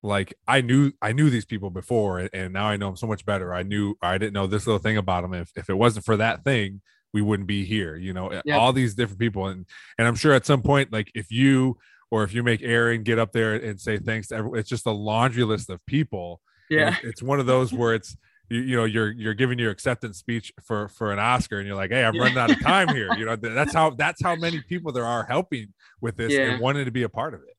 like 0.00 0.32
i 0.46 0.60
knew 0.60 0.92
i 1.02 1.10
knew 1.12 1.28
these 1.28 1.44
people 1.44 1.70
before 1.70 2.28
and 2.32 2.52
now 2.52 2.66
i 2.66 2.76
know 2.76 2.86
them 2.86 2.96
so 2.96 3.08
much 3.08 3.26
better. 3.26 3.52
I 3.52 3.64
knew 3.64 3.96
i 4.00 4.16
didn't 4.16 4.32
know 4.32 4.46
this 4.46 4.66
little 4.66 4.78
thing 4.78 4.96
about 4.96 5.22
them 5.22 5.34
if, 5.34 5.50
if 5.56 5.68
it 5.68 5.74
wasn't 5.74 6.06
for 6.06 6.16
that 6.18 6.44
thing 6.44 6.80
we 7.12 7.20
wouldn't 7.20 7.48
be 7.48 7.64
here 7.64 7.96
you 7.96 8.12
know? 8.12 8.32
Yep. 8.32 8.44
all 8.52 8.72
these 8.72 8.94
different 8.94 9.18
people 9.18 9.48
and 9.48 9.66
and 9.98 10.06
i'm 10.06 10.14
sure 10.14 10.32
at 10.32 10.46
some 10.46 10.62
point 10.62 10.92
like 10.92 11.10
if 11.16 11.32
you 11.32 11.76
or 12.10 12.24
if 12.24 12.32
you 12.34 12.42
make 12.42 12.62
Aaron 12.62 13.02
get 13.02 13.18
up 13.18 13.32
there 13.32 13.54
and 13.54 13.80
say 13.80 13.98
thanks 13.98 14.28
to 14.28 14.36
everyone, 14.36 14.58
it's 14.58 14.68
just 14.68 14.86
a 14.86 14.92
laundry 14.92 15.44
list 15.44 15.70
of 15.70 15.84
people. 15.86 16.40
Yeah, 16.70 16.96
it's 17.02 17.22
one 17.22 17.40
of 17.40 17.46
those 17.46 17.72
where 17.72 17.94
it's 17.94 18.16
you, 18.50 18.60
you, 18.60 18.76
know 18.76 18.84
you're 18.84 19.12
you're 19.12 19.34
giving 19.34 19.58
your 19.58 19.70
acceptance 19.70 20.18
speech 20.18 20.52
for 20.62 20.88
for 20.88 21.12
an 21.12 21.18
Oscar, 21.18 21.58
and 21.58 21.66
you're 21.66 21.76
like, 21.76 21.90
hey, 21.90 22.04
I'm 22.04 22.18
running 22.18 22.38
out 22.38 22.50
of 22.50 22.60
time 22.60 22.88
here. 22.88 23.10
You 23.18 23.24
know, 23.24 23.36
that's 23.36 23.74
how 23.74 23.90
that's 23.90 24.22
how 24.22 24.36
many 24.36 24.60
people 24.60 24.92
there 24.92 25.06
are 25.06 25.24
helping 25.24 25.72
with 26.00 26.16
this 26.16 26.32
yeah. 26.32 26.52
and 26.52 26.60
wanting 26.60 26.84
to 26.84 26.90
be 26.90 27.02
a 27.02 27.08
part 27.08 27.34
of 27.34 27.40
it. 27.40 27.56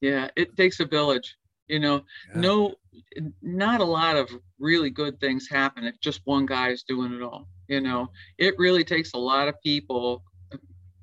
Yeah, 0.00 0.28
it 0.36 0.56
takes 0.56 0.80
a 0.80 0.84
village. 0.84 1.36
You 1.68 1.78
know, 1.78 2.02
yeah. 2.34 2.40
no, 2.40 2.74
not 3.42 3.80
a 3.80 3.84
lot 3.84 4.16
of 4.16 4.30
really 4.58 4.90
good 4.90 5.20
things 5.20 5.48
happen 5.48 5.84
if 5.84 6.00
just 6.00 6.20
one 6.24 6.44
guy 6.44 6.70
is 6.70 6.82
doing 6.82 7.12
it 7.12 7.22
all. 7.22 7.46
You 7.68 7.80
know, 7.80 8.10
it 8.38 8.58
really 8.58 8.82
takes 8.82 9.12
a 9.12 9.18
lot 9.18 9.46
of 9.46 9.54
people 9.62 10.24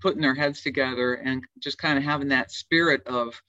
putting 0.01 0.21
their 0.21 0.35
heads 0.35 0.61
together 0.61 1.15
and 1.15 1.43
just 1.59 1.77
kind 1.77 1.97
of 1.97 2.03
having 2.03 2.27
that 2.29 2.51
spirit 2.51 3.05
of 3.07 3.39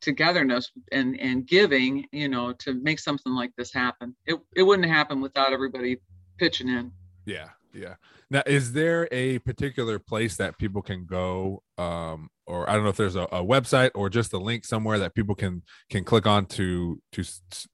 togetherness 0.00 0.70
and 0.92 1.18
and 1.18 1.46
giving 1.46 2.04
you 2.12 2.28
know 2.28 2.52
to 2.52 2.74
make 2.74 2.98
something 2.98 3.34
like 3.34 3.50
this 3.56 3.72
happen. 3.72 4.14
It, 4.26 4.38
it 4.54 4.62
wouldn't 4.62 4.88
happen 4.88 5.20
without 5.20 5.52
everybody 5.52 5.98
pitching 6.38 6.68
in. 6.68 6.92
Yeah 7.24 7.48
yeah. 7.76 7.94
Now 8.30 8.42
is 8.46 8.72
there 8.72 9.06
a 9.12 9.38
particular 9.40 9.98
place 9.98 10.36
that 10.36 10.58
people 10.58 10.82
can 10.82 11.06
go 11.06 11.62
um 11.78 12.28
or 12.46 12.68
i 12.68 12.74
don't 12.74 12.82
know 12.82 12.90
if 12.90 12.96
there's 12.96 13.16
a, 13.16 13.24
a 13.24 13.44
website 13.44 13.90
or 13.94 14.08
just 14.08 14.32
a 14.32 14.38
link 14.38 14.64
somewhere 14.64 14.98
that 14.98 15.14
people 15.14 15.34
can 15.34 15.62
can 15.90 16.02
click 16.02 16.26
on 16.26 16.46
to 16.46 17.00
to 17.12 17.24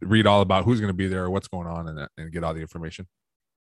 read 0.01 0.27
all 0.27 0.41
about 0.41 0.65
who's 0.65 0.81
going 0.81 0.91
to 0.91 0.95
be 0.95 1.07
there 1.07 1.31
what's 1.31 1.49
going 1.49 1.67
on 1.67 1.89
and, 1.89 2.09
and 2.19 2.33
get 2.33 2.43
all 2.45 2.53
the 2.53 2.61
information 2.61 3.07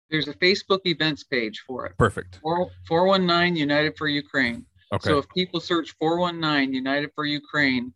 there's 0.09 0.27
a 0.27 0.33
Facebook 0.33 0.81
events 0.85 1.23
page 1.23 1.63
for 1.65 1.85
it. 1.85 1.97
Perfect. 1.97 2.39
419 2.43 3.55
United 3.55 3.97
for 3.97 4.07
Ukraine. 4.07 4.65
Okay. 4.93 5.09
So 5.09 5.19
if 5.19 5.29
people 5.29 5.59
search 5.59 5.95
419 5.99 6.73
United 6.73 7.11
for 7.13 7.25
Ukraine 7.25 7.93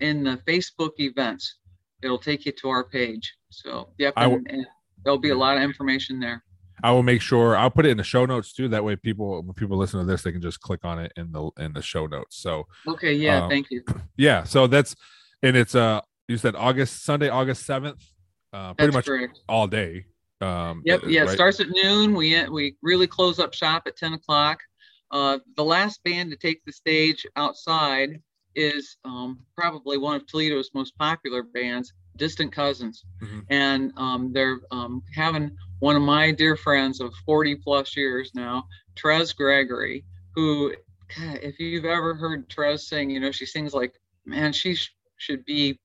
in 0.00 0.22
the 0.22 0.36
Facebook 0.46 0.92
events, 0.98 1.56
it'll 2.02 2.18
take 2.18 2.46
you 2.46 2.52
to 2.52 2.68
our 2.68 2.84
page. 2.84 3.34
So 3.50 3.90
yep, 3.98 4.14
and, 4.16 4.46
and 4.48 4.66
there'll 5.04 5.18
be 5.18 5.30
a 5.30 5.36
lot 5.36 5.56
of 5.56 5.62
information 5.62 6.20
there. 6.20 6.44
I 6.82 6.92
will 6.92 7.02
make 7.02 7.20
sure 7.20 7.56
I'll 7.56 7.70
put 7.70 7.84
it 7.84 7.90
in 7.90 7.98
the 7.98 8.04
show 8.04 8.24
notes 8.24 8.52
too. 8.52 8.68
That 8.68 8.84
way, 8.84 8.96
people 8.96 9.42
when 9.42 9.54
people 9.54 9.76
listen 9.76 10.00
to 10.00 10.06
this, 10.06 10.22
they 10.22 10.32
can 10.32 10.40
just 10.40 10.60
click 10.60 10.84
on 10.84 10.98
it 10.98 11.12
in 11.16 11.32
the 11.32 11.50
in 11.58 11.72
the 11.72 11.82
show 11.82 12.06
notes. 12.06 12.36
So 12.36 12.66
okay, 12.86 13.12
yeah, 13.12 13.44
um, 13.44 13.50
thank 13.50 13.70
you. 13.70 13.82
Yeah, 14.16 14.44
so 14.44 14.66
that's 14.66 14.94
and 15.42 15.56
it's 15.56 15.74
uh 15.74 16.00
you 16.28 16.36
said 16.36 16.54
August 16.54 17.04
Sunday, 17.04 17.28
August 17.28 17.66
seventh, 17.66 18.02
uh, 18.52 18.74
pretty 18.74 18.92
that's 18.92 18.94
much 18.94 19.06
correct. 19.06 19.40
all 19.48 19.66
day. 19.66 20.06
Um, 20.40 20.82
yep. 20.84 21.02
Yeah. 21.06 21.20
Right? 21.22 21.30
It 21.30 21.34
starts 21.34 21.60
at 21.60 21.70
noon. 21.70 22.14
We 22.14 22.48
we 22.48 22.76
really 22.82 23.06
close 23.06 23.38
up 23.38 23.54
shop 23.54 23.84
at 23.86 23.96
10 23.96 24.14
o'clock. 24.14 24.60
Uh, 25.10 25.38
the 25.56 25.64
last 25.64 26.02
band 26.04 26.30
to 26.30 26.36
take 26.36 26.64
the 26.64 26.72
stage 26.72 27.26
outside 27.36 28.20
is 28.54 28.96
um, 29.04 29.40
probably 29.56 29.98
one 29.98 30.16
of 30.16 30.26
Toledo's 30.26 30.70
most 30.74 30.96
popular 30.98 31.42
bands, 31.42 31.92
Distant 32.16 32.52
Cousins. 32.52 33.04
Mm-hmm. 33.22 33.40
And 33.50 33.92
um, 33.96 34.32
they're 34.32 34.60
um, 34.70 35.02
having 35.14 35.56
one 35.80 35.96
of 35.96 36.02
my 36.02 36.30
dear 36.30 36.56
friends 36.56 37.00
of 37.00 37.12
40 37.26 37.56
plus 37.56 37.96
years 37.96 38.32
now, 38.34 38.66
Trez 38.94 39.34
Gregory, 39.34 40.04
who, 40.34 40.74
God, 41.16 41.38
if 41.42 41.58
you've 41.58 41.84
ever 41.84 42.14
heard 42.14 42.48
Trez 42.48 42.80
sing, 42.80 43.10
you 43.10 43.20
know, 43.20 43.32
she 43.32 43.46
sings 43.46 43.74
like, 43.74 43.94
man, 44.24 44.52
she 44.52 44.74
sh- 44.74 44.94
should 45.16 45.44
be 45.44 45.78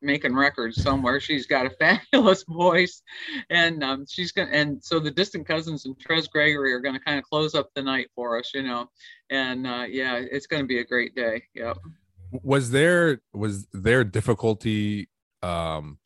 making 0.00 0.34
records 0.34 0.82
somewhere. 0.82 1.20
She's 1.20 1.46
got 1.46 1.66
a 1.66 1.70
fabulous 1.80 2.44
voice, 2.44 3.02
and 3.50 3.82
um, 3.82 4.06
she's 4.08 4.32
gonna. 4.32 4.50
And 4.52 4.82
so 4.82 4.98
the 4.98 5.10
distant 5.10 5.46
cousins 5.46 5.86
and 5.86 5.98
Tres 5.98 6.28
Gregory 6.28 6.72
are 6.72 6.80
gonna 6.80 7.00
kind 7.00 7.18
of 7.18 7.24
close 7.24 7.54
up 7.54 7.70
the 7.74 7.82
night 7.82 8.08
for 8.14 8.38
us, 8.38 8.52
you 8.54 8.62
know. 8.62 8.88
And 9.30 9.66
uh, 9.66 9.84
yeah, 9.88 10.16
it's 10.16 10.46
gonna 10.46 10.64
be 10.64 10.78
a 10.78 10.84
great 10.84 11.14
day. 11.14 11.42
Yep. 11.54 11.78
Was 12.42 12.70
there 12.70 13.20
was 13.32 13.66
there 13.72 14.04
difficulty 14.04 15.08
um, 15.42 15.98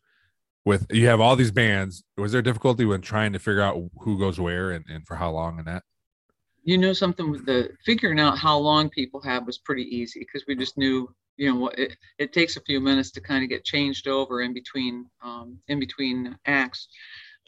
with 0.64 0.87
you 0.90 1.07
have 1.07 1.20
all 1.20 1.37
these 1.37 1.50
bands? 1.50 2.05
Was 2.16 2.33
there 2.33 2.42
difficulty 2.42 2.85
when 2.85 3.00
trying 3.00 3.33
to 3.33 3.38
figure 3.38 3.62
out 3.62 3.83
who 4.00 4.18
goes 4.18 4.38
where 4.38 4.70
and, 4.70 4.85
and 4.88 5.07
for 5.07 5.16
how 5.16 5.31
long 5.31 5.59
and 5.59 5.66
that? 5.66 5.83
You 6.64 6.78
know 6.78 6.92
something 6.92 7.28
with 7.28 7.44
the 7.44 7.70
figuring 7.85 8.20
out 8.20 8.38
how 8.38 8.57
long 8.57 8.88
people 8.88 9.20
have 9.22 9.46
was 9.46 9.59
pretty 9.59 9.83
easy 9.83 10.20
because 10.20 10.44
we 10.46 10.55
just 10.55 10.78
knew 10.78 11.12
you 11.37 11.53
know 11.53 11.68
it, 11.68 11.97
it 12.18 12.33
takes 12.33 12.57
a 12.57 12.62
few 12.62 12.81
minutes 12.81 13.11
to 13.12 13.21
kind 13.21 13.42
of 13.42 13.51
get 13.51 13.64
changed 13.64 14.09
over 14.09 14.42
in 14.42 14.53
between 14.53 15.07
um, 15.23 15.59
in 15.68 15.79
between 15.79 16.37
acts. 16.47 16.88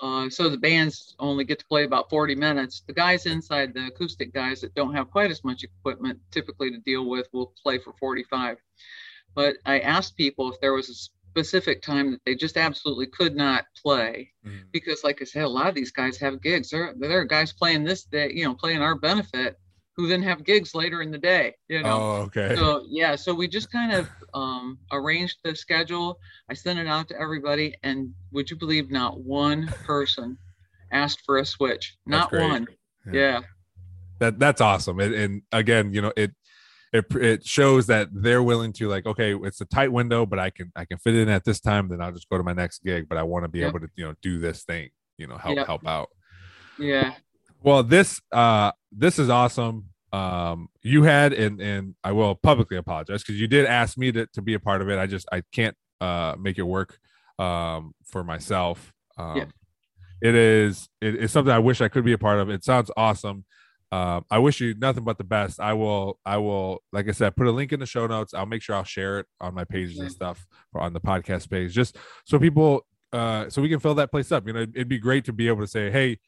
Uh, 0.02 0.28
so 0.28 0.48
the 0.48 0.58
bands 0.58 1.14
only 1.20 1.44
get 1.44 1.60
to 1.60 1.66
play 1.66 1.84
about 1.84 2.10
40 2.10 2.34
minutes. 2.34 2.82
The 2.84 2.92
guys 2.92 3.26
inside 3.26 3.72
the 3.72 3.86
acoustic 3.86 4.34
guys 4.34 4.60
that 4.60 4.74
don't 4.74 4.92
have 4.92 5.08
quite 5.08 5.30
as 5.30 5.44
much 5.44 5.62
equipment 5.62 6.18
typically 6.32 6.72
to 6.72 6.78
deal 6.78 7.08
with 7.08 7.28
will 7.32 7.54
play 7.62 7.78
for 7.78 7.92
45 8.00 8.58
but 9.34 9.56
i 9.66 9.80
asked 9.80 10.16
people 10.16 10.50
if 10.50 10.60
there 10.60 10.72
was 10.72 10.88
a 10.88 10.94
specific 10.94 11.82
time 11.82 12.12
that 12.12 12.20
they 12.24 12.34
just 12.34 12.56
absolutely 12.56 13.06
could 13.06 13.34
not 13.34 13.64
play 13.80 14.30
mm-hmm. 14.46 14.58
because 14.72 15.02
like 15.04 15.20
i 15.20 15.24
said 15.24 15.44
a 15.44 15.48
lot 15.48 15.68
of 15.68 15.74
these 15.74 15.90
guys 15.90 16.16
have 16.16 16.40
gigs. 16.40 16.70
There, 16.70 16.94
there 16.96 17.20
are 17.20 17.24
guys 17.24 17.52
playing 17.52 17.84
this 17.84 18.04
day 18.04 18.30
you 18.32 18.44
know 18.44 18.54
playing 18.54 18.82
our 18.82 18.94
benefit 18.94 19.58
who 19.96 20.08
then 20.08 20.22
have 20.22 20.44
gigs 20.44 20.74
later 20.74 21.02
in 21.02 21.10
the 21.10 21.18
day 21.18 21.54
you 21.68 21.82
know? 21.82 21.98
Oh, 22.00 22.12
okay. 22.22 22.54
So 22.56 22.84
yeah 22.88 23.14
so 23.16 23.34
we 23.34 23.48
just 23.48 23.70
kind 23.70 23.92
of 23.92 24.08
um, 24.34 24.78
arranged 24.92 25.38
the 25.44 25.54
schedule. 25.54 26.18
I 26.50 26.54
sent 26.54 26.78
it 26.78 26.86
out 26.86 27.08
to 27.08 27.20
everybody 27.20 27.74
and 27.82 28.12
would 28.32 28.50
you 28.50 28.56
believe 28.56 28.90
not 28.90 29.20
one 29.20 29.68
person 29.84 30.36
asked 30.92 31.22
for 31.24 31.38
a 31.38 31.46
switch? 31.46 31.96
Not 32.06 32.32
one. 32.32 32.66
Yeah. 33.06 33.12
yeah. 33.12 33.40
that 34.20 34.38
that's 34.38 34.60
awesome. 34.60 35.00
And, 35.00 35.14
and 35.14 35.42
again 35.52 35.92
you 35.92 36.02
know 36.02 36.12
it 36.16 36.32
it, 36.92 37.06
it 37.16 37.44
shows 37.44 37.88
that 37.88 38.08
they're 38.12 38.42
willing 38.42 38.72
to 38.74 38.88
like 38.88 39.04
okay 39.04 39.34
it's 39.34 39.60
a 39.60 39.64
tight 39.64 39.90
window 39.90 40.24
but 40.24 40.38
i 40.38 40.48
can 40.48 40.70
i 40.76 40.84
can 40.84 40.96
fit 40.98 41.16
in 41.16 41.28
at 41.28 41.44
this 41.44 41.58
time 41.60 41.88
then 41.88 42.00
i'll 42.00 42.12
just 42.12 42.28
go 42.28 42.38
to 42.38 42.44
my 42.44 42.52
next 42.52 42.84
gig 42.84 43.08
but 43.08 43.18
i 43.18 43.22
want 43.24 43.44
to 43.44 43.48
be 43.48 43.58
yep. 43.58 43.70
able 43.70 43.80
to 43.80 43.88
you 43.96 44.06
know 44.06 44.14
do 44.22 44.38
this 44.38 44.62
thing 44.62 44.90
you 45.18 45.26
know 45.26 45.36
help 45.36 45.56
yep. 45.56 45.66
help 45.66 45.86
out. 45.86 46.08
Yeah 46.78 47.14
well, 47.64 47.82
this 47.82 48.20
uh 48.30 48.70
this 48.92 49.18
is 49.18 49.28
awesome. 49.30 49.86
Um, 50.12 50.68
you 50.82 51.02
had 51.02 51.32
and 51.32 51.60
and 51.60 51.94
I 52.04 52.12
will 52.12 52.36
publicly 52.36 52.76
apologize 52.76 53.22
because 53.24 53.40
you 53.40 53.48
did 53.48 53.66
ask 53.66 53.98
me 53.98 54.12
to, 54.12 54.26
to 54.34 54.42
be 54.42 54.54
a 54.54 54.60
part 54.60 54.80
of 54.82 54.88
it. 54.88 54.98
I 54.98 55.06
just 55.06 55.26
I 55.32 55.42
can't 55.52 55.76
uh 56.00 56.36
make 56.38 56.58
it 56.58 56.62
work. 56.62 56.98
um, 57.40 57.94
for 58.04 58.22
myself. 58.22 58.92
Um, 59.18 59.36
Yeah. 59.38 59.46
It 60.22 60.34
is 60.36 60.88
it 61.00 61.16
is 61.16 61.32
something 61.32 61.52
I 61.52 61.58
wish 61.58 61.80
I 61.80 61.88
could 61.88 62.04
be 62.04 62.12
a 62.12 62.18
part 62.18 62.38
of. 62.38 62.48
It 62.48 62.62
sounds 62.64 62.90
awesome. 62.96 63.44
Um, 63.92 64.24
I 64.30 64.38
wish 64.38 64.60
you 64.60 64.74
nothing 64.78 65.04
but 65.04 65.18
the 65.18 65.24
best. 65.24 65.58
I 65.60 65.72
will 65.72 66.18
I 66.24 66.36
will 66.38 66.82
like 66.92 67.08
I 67.08 67.12
said 67.12 67.34
put 67.36 67.46
a 67.48 67.50
link 67.50 67.72
in 67.72 67.80
the 67.80 67.86
show 67.86 68.06
notes. 68.06 68.32
I'll 68.34 68.46
make 68.46 68.62
sure 68.62 68.76
I'll 68.76 68.84
share 68.84 69.18
it 69.20 69.26
on 69.40 69.52
my 69.54 69.64
pages 69.64 69.98
and 69.98 70.10
stuff 70.12 70.46
or 70.72 70.80
on 70.82 70.92
the 70.92 71.00
podcast 71.00 71.50
page 71.50 71.72
just 71.74 71.96
so 72.24 72.38
people 72.38 72.86
uh 73.12 73.48
so 73.50 73.60
we 73.62 73.68
can 73.68 73.80
fill 73.80 73.94
that 73.96 74.10
place 74.12 74.30
up. 74.32 74.46
You 74.46 74.52
know, 74.54 74.62
it'd 74.62 74.88
be 74.88 74.98
great 74.98 75.24
to 75.26 75.32
be 75.32 75.48
able 75.48 75.60
to 75.62 75.66
say, 75.68 75.90
hey, 75.90 76.18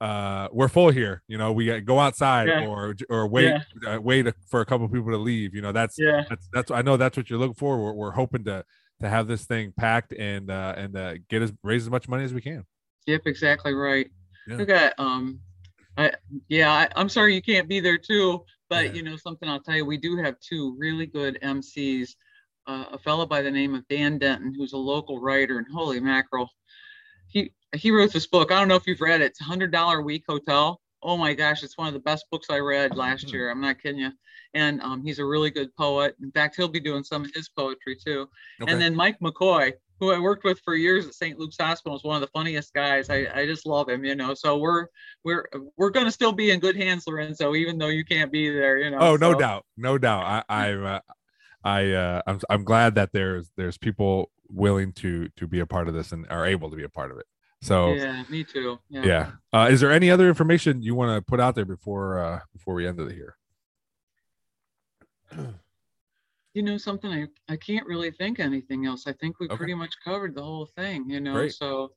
uh 0.00 0.48
we're 0.52 0.68
full 0.68 0.90
here 0.90 1.22
you 1.28 1.38
know 1.38 1.52
we 1.52 1.66
got 1.66 1.84
go 1.84 1.98
outside 1.98 2.48
Yeah. 2.48 2.66
or 2.66 2.94
or 3.08 3.26
wait 3.26 3.54
uh, 3.86 3.98
wait 4.00 4.26
for 4.50 4.60
a 4.60 4.66
couple 4.66 4.84
of 4.86 4.92
people 4.92 5.10
to 5.10 5.16
leave 5.16 5.54
you 5.54 5.62
know 5.62 5.72
that's 5.72 5.96
Yeah. 5.98 6.24
that's 6.28 6.48
that's 6.52 6.70
I 6.70 6.82
know 6.82 6.96
that's 6.96 7.16
what 7.16 7.30
you're 7.30 7.38
looking 7.38 7.54
for. 7.54 7.82
We're, 7.82 7.92
we're 7.92 8.10
hoping 8.10 8.44
to 8.44 8.64
to 9.00 9.08
have 9.08 9.26
this 9.26 9.44
thing 9.44 9.72
packed 9.76 10.12
and 10.12 10.50
uh 10.50 10.74
and 10.76 10.96
uh, 10.96 11.14
get 11.28 11.42
as 11.42 11.52
raise 11.62 11.82
as 11.84 11.90
much 11.90 12.08
money 12.08 12.24
as 12.24 12.34
we 12.34 12.40
can. 12.40 12.64
Yep, 13.06 13.22
exactly 13.26 13.72
right. 13.74 14.10
Yeah. 14.48 14.56
We 14.56 14.64
got 14.66 14.92
um 14.98 15.40
I 15.96 16.12
yeah, 16.48 16.70
I, 16.72 16.88
I'm 16.94 17.08
sorry 17.08 17.34
you 17.34 17.42
can't 17.42 17.68
be 17.68 17.80
there 17.80 17.98
too, 17.98 18.44
but 18.68 18.86
Yeah. 18.86 18.92
you 18.92 19.02
know 19.02 19.16
something 19.16 19.48
I'll 19.48 19.60
tell 19.60 19.76
you, 19.76 19.86
we 19.86 19.96
do 19.96 20.16
have 20.18 20.38
two 20.40 20.76
really 20.78 21.06
good 21.06 21.38
MCs. 21.42 22.16
Uh, 22.68 22.84
a 22.92 22.98
fellow 22.98 23.24
by 23.24 23.40
the 23.42 23.50
name 23.50 23.74
of 23.76 23.86
Dan 23.88 24.18
Denton, 24.18 24.52
who's 24.56 24.72
a 24.72 24.76
local 24.76 25.20
writer, 25.20 25.58
and 25.58 25.66
holy 25.72 26.00
mackerel, 26.00 26.50
he 27.36 27.52
he 27.76 27.90
wrote 27.90 28.12
this 28.12 28.26
book. 28.26 28.50
I 28.50 28.58
don't 28.58 28.68
know 28.68 28.76
if 28.76 28.86
you've 28.86 29.00
read 29.00 29.20
it. 29.20 29.26
It's 29.26 29.40
Hundred 29.40 29.70
Dollar 29.72 29.98
a 29.98 30.02
Week 30.02 30.24
Hotel. 30.28 30.80
Oh 31.02 31.16
my 31.16 31.34
gosh, 31.34 31.62
it's 31.62 31.76
one 31.76 31.86
of 31.88 31.94
the 31.94 32.00
best 32.00 32.24
books 32.30 32.46
I 32.50 32.58
read 32.58 32.96
last 32.96 33.28
Hmm. 33.28 33.34
year. 33.36 33.50
I'm 33.50 33.60
not 33.60 33.80
kidding 33.80 34.00
you. 34.00 34.10
And 34.54 34.80
um, 34.80 35.02
he's 35.04 35.18
a 35.18 35.24
really 35.24 35.50
good 35.50 35.74
poet. 35.76 36.16
In 36.22 36.30
fact, 36.32 36.56
he'll 36.56 36.68
be 36.68 36.80
doing 36.80 37.04
some 37.04 37.24
of 37.24 37.30
his 37.34 37.48
poetry 37.50 37.96
too. 38.02 38.26
Okay. 38.62 38.72
And 38.72 38.80
then 38.80 38.94
Mike 38.94 39.18
McCoy, 39.20 39.72
who 40.00 40.12
I 40.12 40.18
worked 40.18 40.44
with 40.44 40.58
for 40.64 40.74
years 40.74 41.06
at 41.06 41.12
St. 41.14 41.38
Luke's 41.38 41.58
Hospital, 41.60 41.94
is 41.96 42.04
one 42.04 42.16
of 42.16 42.22
the 42.22 42.32
funniest 42.32 42.72
guys. 42.72 43.10
I, 43.10 43.26
I 43.34 43.44
just 43.44 43.66
love 43.66 43.88
him, 43.90 44.04
you 44.04 44.14
know. 44.14 44.32
So 44.32 44.56
we're 44.56 44.86
we're 45.24 45.44
we're 45.76 45.90
gonna 45.90 46.10
still 46.10 46.32
be 46.32 46.50
in 46.52 46.60
good 46.60 46.76
hands, 46.76 47.04
Lorenzo, 47.06 47.54
even 47.54 47.76
though 47.76 47.88
you 47.88 48.04
can't 48.04 48.32
be 48.32 48.48
there, 48.48 48.78
you 48.78 48.90
know. 48.90 48.98
oh, 49.00 49.16
no 49.16 49.32
so- 49.32 49.38
doubt, 49.38 49.66
no 49.76 49.98
doubt. 49.98 50.24
I 50.24 50.42
I 50.48 50.72
uh, 50.72 51.00
I 51.62 51.90
uh, 51.92 52.22
I'm 52.26 52.40
I'm 52.48 52.64
glad 52.64 52.94
that 52.94 53.10
there's 53.12 53.50
there's 53.56 53.76
people 53.76 54.30
willing 54.48 54.92
to 54.92 55.28
to 55.36 55.46
be 55.46 55.60
a 55.60 55.66
part 55.66 55.88
of 55.88 55.94
this 55.94 56.12
and 56.12 56.26
are 56.30 56.46
able 56.46 56.70
to 56.70 56.76
be 56.76 56.84
a 56.84 56.88
part 56.88 57.10
of 57.10 57.18
it. 57.18 57.26
So 57.62 57.94
Yeah, 57.94 58.22
me 58.28 58.44
too. 58.44 58.78
Yeah. 58.88 59.04
yeah. 59.04 59.30
Uh, 59.52 59.68
is 59.70 59.80
there 59.80 59.90
any 59.92 60.10
other 60.10 60.28
information 60.28 60.82
you 60.82 60.94
want 60.94 61.16
to 61.16 61.22
put 61.22 61.40
out 61.40 61.54
there 61.54 61.64
before 61.64 62.18
uh 62.18 62.40
before 62.52 62.74
we 62.74 62.86
end 62.86 63.00
it 63.00 63.12
here? 63.12 63.36
You 66.54 66.62
know 66.62 66.78
something, 66.78 67.12
I, 67.12 67.26
I 67.52 67.56
can't 67.58 67.86
really 67.86 68.10
think 68.10 68.40
anything 68.40 68.86
else. 68.86 69.06
I 69.06 69.12
think 69.12 69.38
we 69.38 69.44
Okay. 69.46 69.56
pretty 69.56 69.74
much 69.74 69.92
covered 70.02 70.34
the 70.34 70.42
whole 70.42 70.64
thing, 70.64 71.04
you 71.10 71.20
know. 71.20 71.34
Great. 71.34 71.52
So 71.52 71.92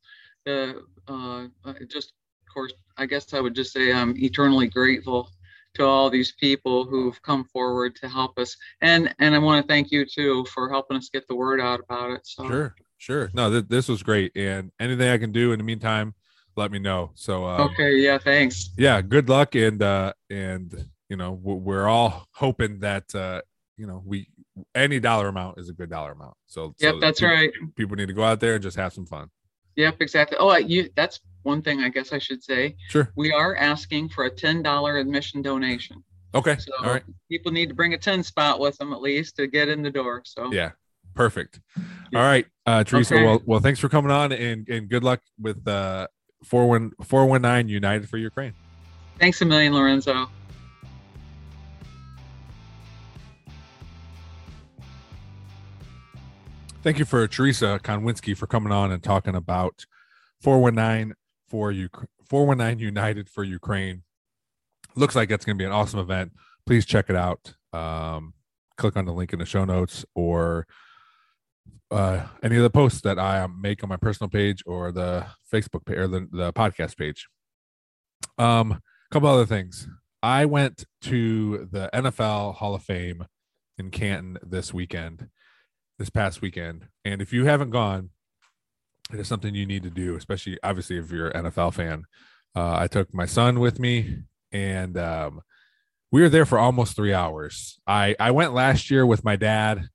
the 0.46 0.84
uh 1.08 1.48
uh, 1.64 1.74
just 1.88 2.12
of 2.42 2.54
course 2.54 2.74
I 2.98 3.06
guess 3.06 3.34
I 3.34 3.40
would 3.40 3.56
just 3.56 3.72
say 3.72 3.94
I'm 3.94 4.18
eternally 4.18 4.68
grateful 4.68 5.30
to 5.76 5.86
all 5.86 6.10
these 6.10 6.32
people 6.34 6.86
who've 6.86 7.22
come 7.22 7.44
forward 7.46 7.96
to 7.98 8.08
help 8.10 8.38
us. 8.40 8.56
And 8.82 9.14
and 9.20 9.36
I 9.36 9.40
want 9.40 9.64
to 9.64 9.68
thank 9.68 9.92
you 9.92 10.06
too 10.06 10.46
for 10.54 10.70
helping 10.70 10.98
us 10.98 11.10
get 11.10 11.28
the 11.28 11.36
word 11.36 11.62
out 11.62 11.80
about 11.80 12.12
it. 12.12 12.22
So 12.24 12.48
Sure, 12.48 12.76
sure. 12.98 13.30
No, 13.34 13.50
th- 13.52 13.68
this 13.68 13.88
was 13.88 14.04
great, 14.04 14.32
and 14.36 14.72
anything 14.80 15.10
I 15.10 15.18
can 15.18 15.32
do 15.32 15.52
in 15.52 15.60
the 15.60 15.64
meantime, 15.64 16.14
let 16.56 16.72
me 16.72 16.80
know. 16.80 17.12
So 17.16 17.46
um, 17.46 17.70
Okay, 17.72 17.98
yeah, 17.98 18.18
thanks. 18.18 18.70
yeah 18.78 19.02
good 19.02 19.30
luck 19.30 19.56
and 19.56 19.82
uh 19.82 20.14
and 20.30 20.86
you 21.10 21.18
know 21.18 21.40
we're 21.42 21.88
all 21.88 22.28
hoping 22.34 22.80
that 22.80 23.14
uh 23.16 23.42
you 23.78 23.88
know 23.88 24.02
we 24.06 24.28
any 24.76 25.00
dollar 25.00 25.28
amount 25.30 25.58
is 25.58 25.70
a 25.70 25.74
good 25.74 25.90
dollar 25.90 26.12
amount 26.12 26.36
so 26.48 26.76
Yep, 26.80 26.96
so 26.96 27.00
that's 27.00 27.20
people, 27.22 27.34
right. 27.36 27.52
people 27.76 27.96
need 27.96 28.08
to 28.08 28.14
go 28.14 28.24
out 28.24 28.40
there 28.42 28.56
and 28.56 28.64
just 28.64 28.76
have 28.78 28.92
some 28.94 29.06
fun 29.06 29.30
Yep, 29.76 29.98
exactly. 30.02 30.38
Oh, 30.40 30.50
I- 30.50 30.58
you 30.60 30.90
that's 30.96 31.20
one 31.44 31.62
thing 31.62 31.80
I 31.82 31.90
guess 31.90 32.12
I 32.12 32.20
should 32.20 32.44
say. 32.44 32.76
sure 32.90 33.12
We 33.16 33.32
are 33.32 33.56
asking 33.56 34.10
for 34.10 34.26
a 34.26 34.32
$10 34.32 35.00
admission 35.02 35.42
donation. 35.42 36.04
okay 36.36 36.58
So 36.60 36.72
all 36.84 36.92
right 36.94 37.04
people 37.30 37.52
need 37.52 37.70
to 37.70 37.76
bring 37.76 37.94
a 37.94 37.98
10 37.98 38.24
spot 38.24 38.60
with 38.60 38.78
them 38.78 38.92
at 38.94 39.02
least 39.02 39.36
to 39.38 39.48
get 39.48 39.70
in 39.70 39.82
the 39.82 39.90
door. 39.92 40.22
So 40.26 40.52
yeah 40.52 40.72
perfect 41.16 41.60
all 42.16 42.22
right 42.22 42.46
uh 42.66 42.84
theresa 42.84 43.16
Okay. 43.16 43.24
well 43.26 43.42
well 43.46 43.60
thanks 43.60 43.80
for 43.80 43.90
coming 43.90 44.12
on 44.12 44.32
and 44.32 44.68
and 44.70 44.88
good 44.90 45.04
luck 45.04 45.22
with 45.40 45.68
uh 45.68 46.08
41 46.46 46.92
419 47.04 47.68
united 47.68 48.08
for 48.08 48.18
ukraine 48.18 48.54
thanks 49.20 49.42
a 49.42 49.46
million, 49.46 49.74
Lorenzo. 49.74 50.30
Thank 56.82 56.98
you 56.98 57.04
for 57.04 57.28
Theresa 57.28 57.78
Konwinski 57.84 58.38
for 58.38 58.48
coming 58.48 58.72
on 58.72 58.90
and 58.94 59.04
talking 59.04 59.36
about 59.36 59.86
419 60.42 61.14
for 61.50 61.74
you 61.74 61.90
419 62.30 62.80
United 62.80 63.30
for 63.30 63.44
Ukraine. 63.44 64.04
Looks 64.96 65.14
like 65.14 65.28
that's 65.28 65.44
going 65.44 65.58
to 65.58 65.62
be 65.62 65.66
an 65.66 65.74
awesome 65.74 66.00
event. 66.00 66.32
Please 66.66 66.86
check 66.86 67.10
it 67.10 67.18
out. 67.18 67.54
Um, 67.74 68.34
click 68.78 68.96
on 68.96 69.04
the 69.04 69.12
link 69.12 69.34
in 69.34 69.40
the 69.40 69.46
show 69.46 69.66
notes 69.66 70.06
or 70.16 70.68
uh, 71.92 72.26
any 72.42 72.56
of 72.56 72.64
the 72.64 72.70
posts 72.70 73.02
that 73.02 73.20
I 73.20 73.46
make 73.48 73.84
on 73.84 73.90
my 73.90 73.98
personal 73.98 74.30
page 74.30 74.64
or 74.66 74.94
the 74.94 75.26
Facebook 75.54 75.86
page 75.86 75.98
or 75.98 76.08
the, 76.08 76.30
the 76.32 76.54
podcast 76.54 76.96
page. 76.96 77.28
Um, 78.38 78.72
a 78.72 78.80
couple 79.12 79.28
other 79.28 79.46
things. 79.46 79.90
I 80.24 80.46
went 80.46 80.86
to 81.02 81.68
the 81.72 81.90
NFL 81.94 82.56
Hall 82.56 82.74
of 82.74 82.84
Fame 82.84 83.26
in 83.78 83.92
Canton 83.92 84.38
this 84.42 84.74
weekend 84.74 85.28
this 86.00 86.10
past 86.10 86.42
weekend. 86.42 86.88
And 87.06 87.22
if 87.22 87.32
you 87.34 87.46
haven't 87.46 87.70
gone, 87.70 88.10
it 89.14 89.20
is 89.20 89.28
something 89.28 89.54
you 89.54 89.66
need 89.66 89.84
to 89.84 89.90
do, 89.90 90.16
especially 90.16 90.58
obviously 90.64 90.98
if 90.98 91.12
you're 91.12 91.28
an 91.28 91.46
NFL 91.46 91.74
fan. 91.74 92.06
Uh, 92.56 92.78
I 92.80 92.88
took 92.88 93.14
my 93.14 93.26
son 93.26 93.60
with 93.60 93.80
me, 93.80 94.24
and 94.52 94.98
um, 94.98 95.42
we 96.12 96.22
were 96.22 96.30
there 96.30 96.46
for 96.46 96.58
almost 96.58 96.96
three 96.96 97.14
hours. 97.14 97.80
I 97.86 98.16
I 98.20 98.32
went 98.32 98.54
last 98.54 98.90
year 98.90 99.06
with 99.06 99.24
my 99.24 99.36
dad 99.36 99.90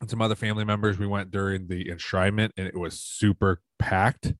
and 0.00 0.08
some 0.08 0.22
other 0.22 0.34
family 0.34 0.64
members. 0.64 0.98
We 0.98 1.06
went 1.06 1.30
during 1.30 1.68
the 1.68 1.86
enshrinement, 1.86 2.50
and 2.56 2.66
it 2.66 2.76
was 2.76 2.98
super 3.00 3.60
packed. 3.78 4.32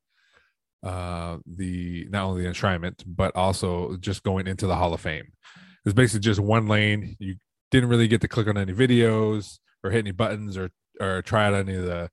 Uh, 0.83 1.39
the 1.47 2.07
not 2.11 2.25
only 2.25 2.43
the 2.43 2.49
enshrinement, 2.49 3.03
but 3.07 3.37
also 3.37 3.97
just 3.99 4.23
going 4.23 4.47
into 4.47 4.67
the 4.67 4.77
Hall 4.77 4.95
of 4.95 5.01
Fame. 5.01 5.25
It 5.25 5.85
was 5.85 5.95
basically 5.95 6.21
just 6.21 6.41
one 6.41 6.67
lane. 6.67 7.17
You 7.19 7.37
didn't 7.71 7.89
really 7.89 8.09
get 8.09 8.21
to 8.23 8.29
click 8.29 8.47
on 8.49 8.57
any 8.57 8.73
videos 8.73 9.59
or 9.83 9.91
hit 9.91 10.01
any 10.01 10.13
buttons 10.13 10.57
or 10.57 10.71
or 11.01 11.23
try 11.23 11.47
out 11.47 11.55
any 11.55 11.75
of 11.75 11.85
the 11.85 12.11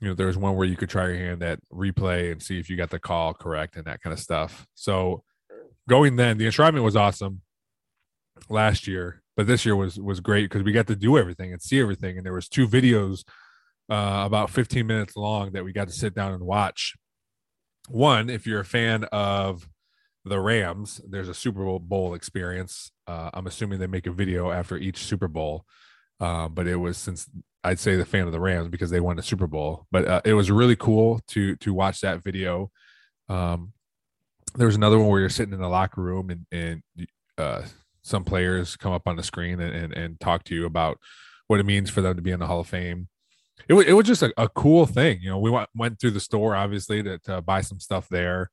you 0.00 0.08
know 0.08 0.14
there 0.14 0.26
was 0.26 0.36
one 0.36 0.56
where 0.56 0.66
you 0.66 0.76
could 0.76 0.90
try 0.90 1.06
your 1.06 1.16
hand 1.16 1.42
at 1.42 1.58
replay 1.72 2.32
and 2.32 2.42
see 2.42 2.58
if 2.58 2.68
you 2.68 2.76
got 2.76 2.90
the 2.90 2.98
call 2.98 3.34
correct 3.34 3.76
and 3.76 3.86
that 3.86 4.00
kind 4.02 4.12
of 4.12 4.20
stuff. 4.20 4.66
So 4.74 5.22
going 5.88 6.16
then 6.16 6.38
the 6.38 6.46
enshrinement 6.46 6.82
was 6.82 6.96
awesome 6.96 7.42
last 8.48 8.86
year 8.86 9.22
but 9.36 9.46
this 9.46 9.64
year 9.64 9.76
was 9.76 10.00
was 10.00 10.20
great 10.20 10.48
because 10.48 10.62
we 10.62 10.72
got 10.72 10.86
to 10.86 10.96
do 10.96 11.18
everything 11.18 11.52
and 11.52 11.60
see 11.60 11.78
everything. 11.80 12.16
And 12.16 12.24
there 12.24 12.32
was 12.32 12.48
two 12.48 12.66
videos 12.66 13.24
uh, 13.88 14.24
about 14.26 14.50
15 14.50 14.86
minutes 14.86 15.14
long 15.14 15.52
that 15.52 15.64
we 15.64 15.72
got 15.72 15.88
to 15.88 15.94
sit 15.94 16.14
down 16.14 16.32
and 16.32 16.42
watch. 16.42 16.94
One 17.88 18.30
if 18.30 18.46
you're 18.46 18.60
a 18.60 18.64
fan 18.64 19.04
of 19.12 19.68
the 20.24 20.40
rams 20.40 21.00
there's 21.08 21.28
a 21.28 21.34
super 21.34 21.78
bowl 21.78 22.14
experience. 22.14 22.90
Uh, 23.06 23.30
i'm 23.32 23.46
assuming 23.46 23.78
they 23.78 23.86
make 23.86 24.08
a 24.08 24.10
video 24.10 24.50
after 24.50 24.76
each 24.76 24.98
super 24.98 25.28
bowl 25.28 25.64
um, 26.20 26.54
but 26.54 26.66
it 26.66 26.76
was 26.76 26.96
since 26.96 27.28
I'd 27.64 27.78
say 27.78 27.96
the 27.96 28.04
fan 28.04 28.26
of 28.26 28.32
the 28.32 28.40
Rams 28.40 28.68
because 28.68 28.90
they 28.90 29.00
won 29.00 29.16
the 29.16 29.22
Super 29.22 29.46
Bowl. 29.46 29.86
But 29.90 30.06
uh, 30.06 30.20
it 30.24 30.34
was 30.34 30.50
really 30.50 30.76
cool 30.76 31.20
to 31.28 31.56
to 31.56 31.74
watch 31.74 32.00
that 32.00 32.22
video. 32.22 32.70
Um, 33.28 33.72
there 34.54 34.66
was 34.66 34.76
another 34.76 34.98
one 34.98 35.08
where 35.08 35.20
you're 35.20 35.28
sitting 35.28 35.54
in 35.54 35.60
the 35.60 35.68
locker 35.68 36.00
room 36.00 36.30
and 36.30 36.46
and 36.52 36.82
uh, 37.36 37.62
some 38.02 38.24
players 38.24 38.76
come 38.76 38.92
up 38.92 39.06
on 39.06 39.16
the 39.16 39.22
screen 39.22 39.60
and, 39.60 39.74
and 39.74 39.92
and 39.92 40.20
talk 40.20 40.44
to 40.44 40.54
you 40.54 40.64
about 40.64 40.98
what 41.48 41.60
it 41.60 41.66
means 41.66 41.90
for 41.90 42.00
them 42.00 42.16
to 42.16 42.22
be 42.22 42.30
in 42.30 42.40
the 42.40 42.46
Hall 42.46 42.60
of 42.60 42.68
Fame. 42.68 43.08
It 43.68 43.74
was 43.74 43.86
it 43.86 43.92
was 43.92 44.06
just 44.06 44.22
a, 44.22 44.32
a 44.36 44.48
cool 44.48 44.86
thing. 44.86 45.18
You 45.20 45.30
know, 45.30 45.38
we 45.38 45.50
went 45.50 45.68
went 45.74 46.00
through 46.00 46.12
the 46.12 46.20
store 46.20 46.54
obviously 46.54 47.02
to, 47.02 47.18
to 47.20 47.42
buy 47.42 47.62
some 47.62 47.80
stuff 47.80 48.08
there. 48.08 48.50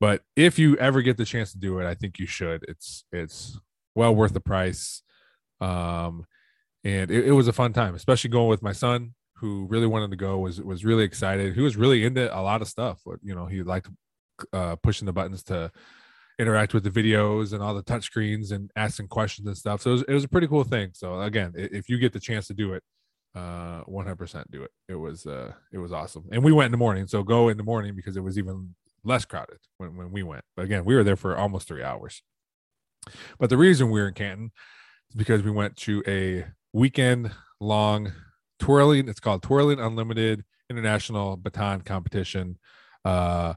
But 0.00 0.22
if 0.36 0.58
you 0.58 0.76
ever 0.76 1.02
get 1.02 1.16
the 1.16 1.24
chance 1.24 1.52
to 1.52 1.58
do 1.58 1.78
it, 1.78 1.86
I 1.86 1.94
think 1.94 2.18
you 2.18 2.26
should. 2.26 2.64
It's 2.68 3.04
it's 3.12 3.58
well 3.94 4.14
worth 4.14 4.32
the 4.32 4.40
price. 4.40 5.02
Um, 5.60 6.26
and 6.88 7.10
it, 7.10 7.26
it 7.26 7.32
was 7.32 7.48
a 7.48 7.52
fun 7.52 7.72
time, 7.74 7.94
especially 7.94 8.30
going 8.30 8.48
with 8.48 8.62
my 8.62 8.72
son 8.72 9.14
who 9.36 9.66
really 9.66 9.86
wanted 9.86 10.10
to 10.10 10.16
go 10.16 10.38
was 10.38 10.60
was 10.60 10.84
really 10.84 11.04
excited. 11.04 11.54
He 11.54 11.60
was 11.60 11.76
really 11.76 12.04
into 12.04 12.34
a 12.36 12.40
lot 12.40 12.62
of 12.62 12.68
stuff. 12.68 13.00
You 13.22 13.34
know, 13.34 13.46
he 13.46 13.62
liked 13.62 13.88
uh, 14.52 14.76
pushing 14.76 15.06
the 15.06 15.12
buttons 15.12 15.42
to 15.44 15.70
interact 16.38 16.72
with 16.72 16.84
the 16.84 16.90
videos 16.90 17.52
and 17.52 17.62
all 17.62 17.74
the 17.74 17.82
touch 17.82 18.04
screens 18.04 18.52
and 18.52 18.70
asking 18.74 19.08
questions 19.08 19.46
and 19.46 19.56
stuff. 19.56 19.82
So 19.82 19.90
it 19.90 19.92
was, 19.92 20.02
it 20.02 20.14
was 20.14 20.24
a 20.24 20.28
pretty 20.28 20.46
cool 20.46 20.64
thing. 20.64 20.90
So 20.94 21.20
again, 21.20 21.52
if 21.56 21.88
you 21.88 21.98
get 21.98 22.12
the 22.12 22.20
chance 22.20 22.46
to 22.46 22.54
do 22.54 22.72
it, 22.74 22.82
uh, 23.34 23.84
100% 23.84 24.50
do 24.50 24.62
it. 24.62 24.70
It 24.88 24.94
was 24.94 25.26
uh, 25.26 25.52
it 25.72 25.78
was 25.78 25.92
awesome. 25.92 26.24
And 26.32 26.42
we 26.42 26.52
went 26.52 26.66
in 26.66 26.72
the 26.72 26.78
morning, 26.78 27.06
so 27.06 27.22
go 27.22 27.48
in 27.48 27.58
the 27.58 27.62
morning 27.62 27.94
because 27.94 28.16
it 28.16 28.22
was 28.22 28.38
even 28.38 28.74
less 29.04 29.26
crowded 29.26 29.58
when 29.76 29.94
when 29.96 30.10
we 30.10 30.22
went. 30.22 30.44
But 30.56 30.64
again, 30.64 30.86
we 30.86 30.94
were 30.94 31.04
there 31.04 31.16
for 31.16 31.36
almost 31.36 31.68
three 31.68 31.82
hours. 31.82 32.22
But 33.38 33.50
the 33.50 33.58
reason 33.58 33.90
we 33.90 34.00
were 34.00 34.08
in 34.08 34.14
Canton 34.14 34.52
is 35.10 35.16
because 35.16 35.42
we 35.42 35.50
went 35.50 35.76
to 35.76 36.02
a 36.06 36.46
weekend 36.72 37.30
long 37.60 38.12
twirling. 38.58 39.08
It's 39.08 39.20
called 39.20 39.42
Twirling 39.42 39.80
Unlimited 39.80 40.44
international 40.70 41.36
baton 41.36 41.80
competition. 41.82 42.58
Uh, 43.04 43.54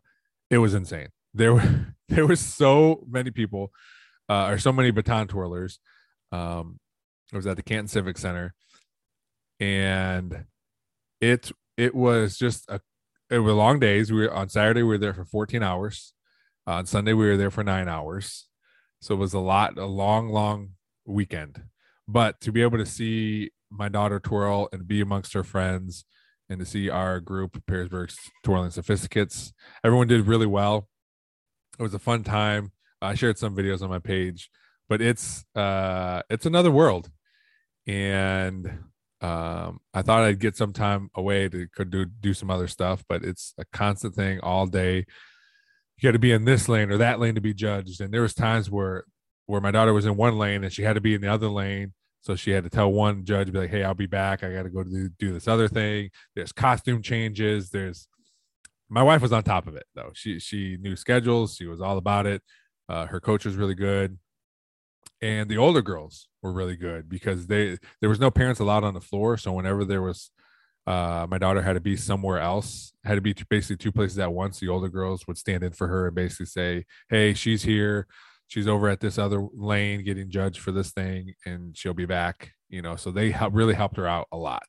it 0.49 0.57
was 0.59 0.73
insane. 0.73 1.09
There 1.33 1.53
were 1.53 1.95
there 2.09 2.25
were 2.25 2.35
so 2.35 3.03
many 3.09 3.31
people, 3.31 3.71
uh, 4.29 4.47
or 4.47 4.57
so 4.57 4.71
many 4.71 4.91
baton 4.91 5.27
twirlers. 5.27 5.77
Um, 6.31 6.79
it 7.31 7.35
was 7.35 7.47
at 7.47 7.57
the 7.57 7.63
Canton 7.63 7.87
Civic 7.87 8.17
Center, 8.17 8.53
and 9.59 10.45
it 11.19 11.51
it 11.77 11.95
was 11.95 12.37
just 12.37 12.69
a 12.69 12.81
it 13.29 13.39
were 13.39 13.53
long 13.53 13.79
days. 13.79 14.11
We 14.11 14.21
were 14.21 14.33
on 14.33 14.49
Saturday 14.49 14.83
we 14.83 14.89
were 14.89 14.97
there 14.97 15.13
for 15.13 15.25
14 15.25 15.63
hours. 15.63 16.13
Uh, 16.67 16.73
on 16.73 16.85
Sunday 16.85 17.13
we 17.13 17.25
were 17.25 17.37
there 17.37 17.49
for 17.49 17.63
nine 17.63 17.87
hours. 17.87 18.47
So 19.01 19.15
it 19.15 19.17
was 19.17 19.33
a 19.33 19.39
lot, 19.39 19.79
a 19.79 19.85
long, 19.85 20.29
long 20.29 20.71
weekend. 21.05 21.63
But 22.07 22.41
to 22.41 22.51
be 22.51 22.61
able 22.61 22.77
to 22.77 22.85
see 22.85 23.51
my 23.69 23.89
daughter 23.89 24.19
twirl 24.19 24.69
and 24.71 24.87
be 24.87 25.01
amongst 25.01 25.33
her 25.33 25.43
friends 25.43 26.05
and 26.49 26.59
to 26.59 26.65
see 26.65 26.89
our 26.89 27.19
group, 27.19 27.63
Perrysburg's 27.65 28.17
Twirling 28.43 28.71
Sophisticates, 28.71 29.53
everyone 29.83 30.07
did 30.07 30.27
really 30.27 30.45
well. 30.45 30.89
It 31.79 31.83
was 31.83 31.93
a 31.93 31.99
fun 31.99 32.23
time. 32.23 32.71
I 33.01 33.15
shared 33.15 33.37
some 33.37 33.55
videos 33.55 33.81
on 33.81 33.89
my 33.89 33.99
page, 33.99 34.49
but 34.89 35.01
it's 35.01 35.45
uh 35.55 36.21
it's 36.29 36.45
another 36.45 36.71
world. 36.71 37.09
And 37.87 38.67
um 39.21 39.79
I 39.93 40.01
thought 40.01 40.23
I'd 40.23 40.39
get 40.39 40.57
some 40.57 40.73
time 40.73 41.09
away 41.15 41.49
to 41.49 41.67
could 41.73 41.89
do 41.89 42.05
do 42.05 42.33
some 42.33 42.51
other 42.51 42.67
stuff, 42.67 43.03
but 43.07 43.23
it's 43.23 43.53
a 43.57 43.65
constant 43.71 44.13
thing 44.15 44.39
all 44.41 44.67
day 44.67 45.05
you 46.01 46.07
got 46.07 46.13
to 46.13 46.19
be 46.19 46.31
in 46.31 46.45
this 46.45 46.67
lane 46.67 46.91
or 46.91 46.97
that 46.97 47.19
lane 47.19 47.35
to 47.35 47.41
be 47.41 47.53
judged. 47.53 48.01
And 48.01 48.11
there 48.11 48.23
was 48.23 48.33
times 48.33 48.71
where 48.71 49.05
where 49.51 49.59
my 49.59 49.69
daughter 49.71 49.93
was 49.93 50.05
in 50.05 50.15
one 50.15 50.37
lane 50.37 50.63
and 50.63 50.71
she 50.71 50.81
had 50.81 50.93
to 50.93 51.01
be 51.01 51.13
in 51.13 51.19
the 51.19 51.27
other 51.27 51.49
lane. 51.49 51.91
So 52.21 52.37
she 52.37 52.51
had 52.51 52.63
to 52.63 52.69
tell 52.69 52.89
one 52.89 53.25
judge, 53.25 53.51
be 53.51 53.59
like, 53.59 53.69
"Hey, 53.69 53.83
I'll 53.83 53.93
be 53.93 54.05
back. 54.05 54.43
I 54.43 54.53
got 54.53 54.63
to 54.63 54.69
go 54.69 54.81
do, 54.83 55.09
do 55.19 55.33
this 55.33 55.47
other 55.47 55.67
thing." 55.67 56.09
There's 56.35 56.53
costume 56.53 57.01
changes. 57.01 57.69
There's 57.69 58.07
my 58.89 59.03
wife 59.03 59.21
was 59.21 59.33
on 59.33 59.43
top 59.43 59.67
of 59.67 59.75
it 59.75 59.85
though. 59.93 60.11
She 60.13 60.39
she 60.39 60.77
knew 60.79 60.95
schedules. 60.95 61.55
She 61.55 61.65
was 61.65 61.81
all 61.81 61.97
about 61.97 62.27
it. 62.27 62.41
Uh, 62.87 63.07
her 63.07 63.19
coach 63.19 63.43
was 63.43 63.55
really 63.55 63.75
good, 63.75 64.19
and 65.21 65.49
the 65.49 65.57
older 65.57 65.81
girls 65.81 66.29
were 66.41 66.53
really 66.53 66.77
good 66.77 67.09
because 67.09 67.47
they 67.47 67.77
there 67.99 68.09
was 68.09 68.19
no 68.19 68.31
parents 68.31 68.61
allowed 68.61 68.85
on 68.85 68.93
the 68.93 69.01
floor. 69.01 69.35
So 69.35 69.51
whenever 69.51 69.83
there 69.83 70.01
was 70.01 70.31
uh, 70.87 71.27
my 71.29 71.37
daughter 71.37 71.61
had 71.61 71.73
to 71.73 71.81
be 71.81 71.97
somewhere 71.97 72.39
else, 72.39 72.93
had 73.03 73.15
to 73.15 73.21
be 73.21 73.35
basically 73.49 73.77
two 73.77 73.91
places 73.91 74.17
at 74.19 74.31
once. 74.31 74.59
The 74.59 74.69
older 74.69 74.89
girls 74.89 75.27
would 75.27 75.37
stand 75.37 75.63
in 75.63 75.73
for 75.73 75.87
her 75.87 76.07
and 76.07 76.15
basically 76.15 76.45
say, 76.45 76.85
Hey, 77.09 77.33
she's 77.33 77.63
here. 77.63 78.07
She's 78.51 78.67
over 78.67 78.89
at 78.89 78.99
this 78.99 79.17
other 79.17 79.47
lane 79.53 80.03
getting 80.03 80.29
judged 80.29 80.59
for 80.59 80.73
this 80.73 80.91
thing 80.91 81.35
and 81.45 81.77
she'll 81.77 81.93
be 81.93 82.05
back. 82.05 82.51
You 82.67 82.81
know, 82.81 82.97
so 82.97 83.09
they 83.09 83.33
really 83.49 83.75
helped 83.75 83.95
her 83.95 84.05
out 84.05 84.27
a 84.29 84.35
lot, 84.35 84.67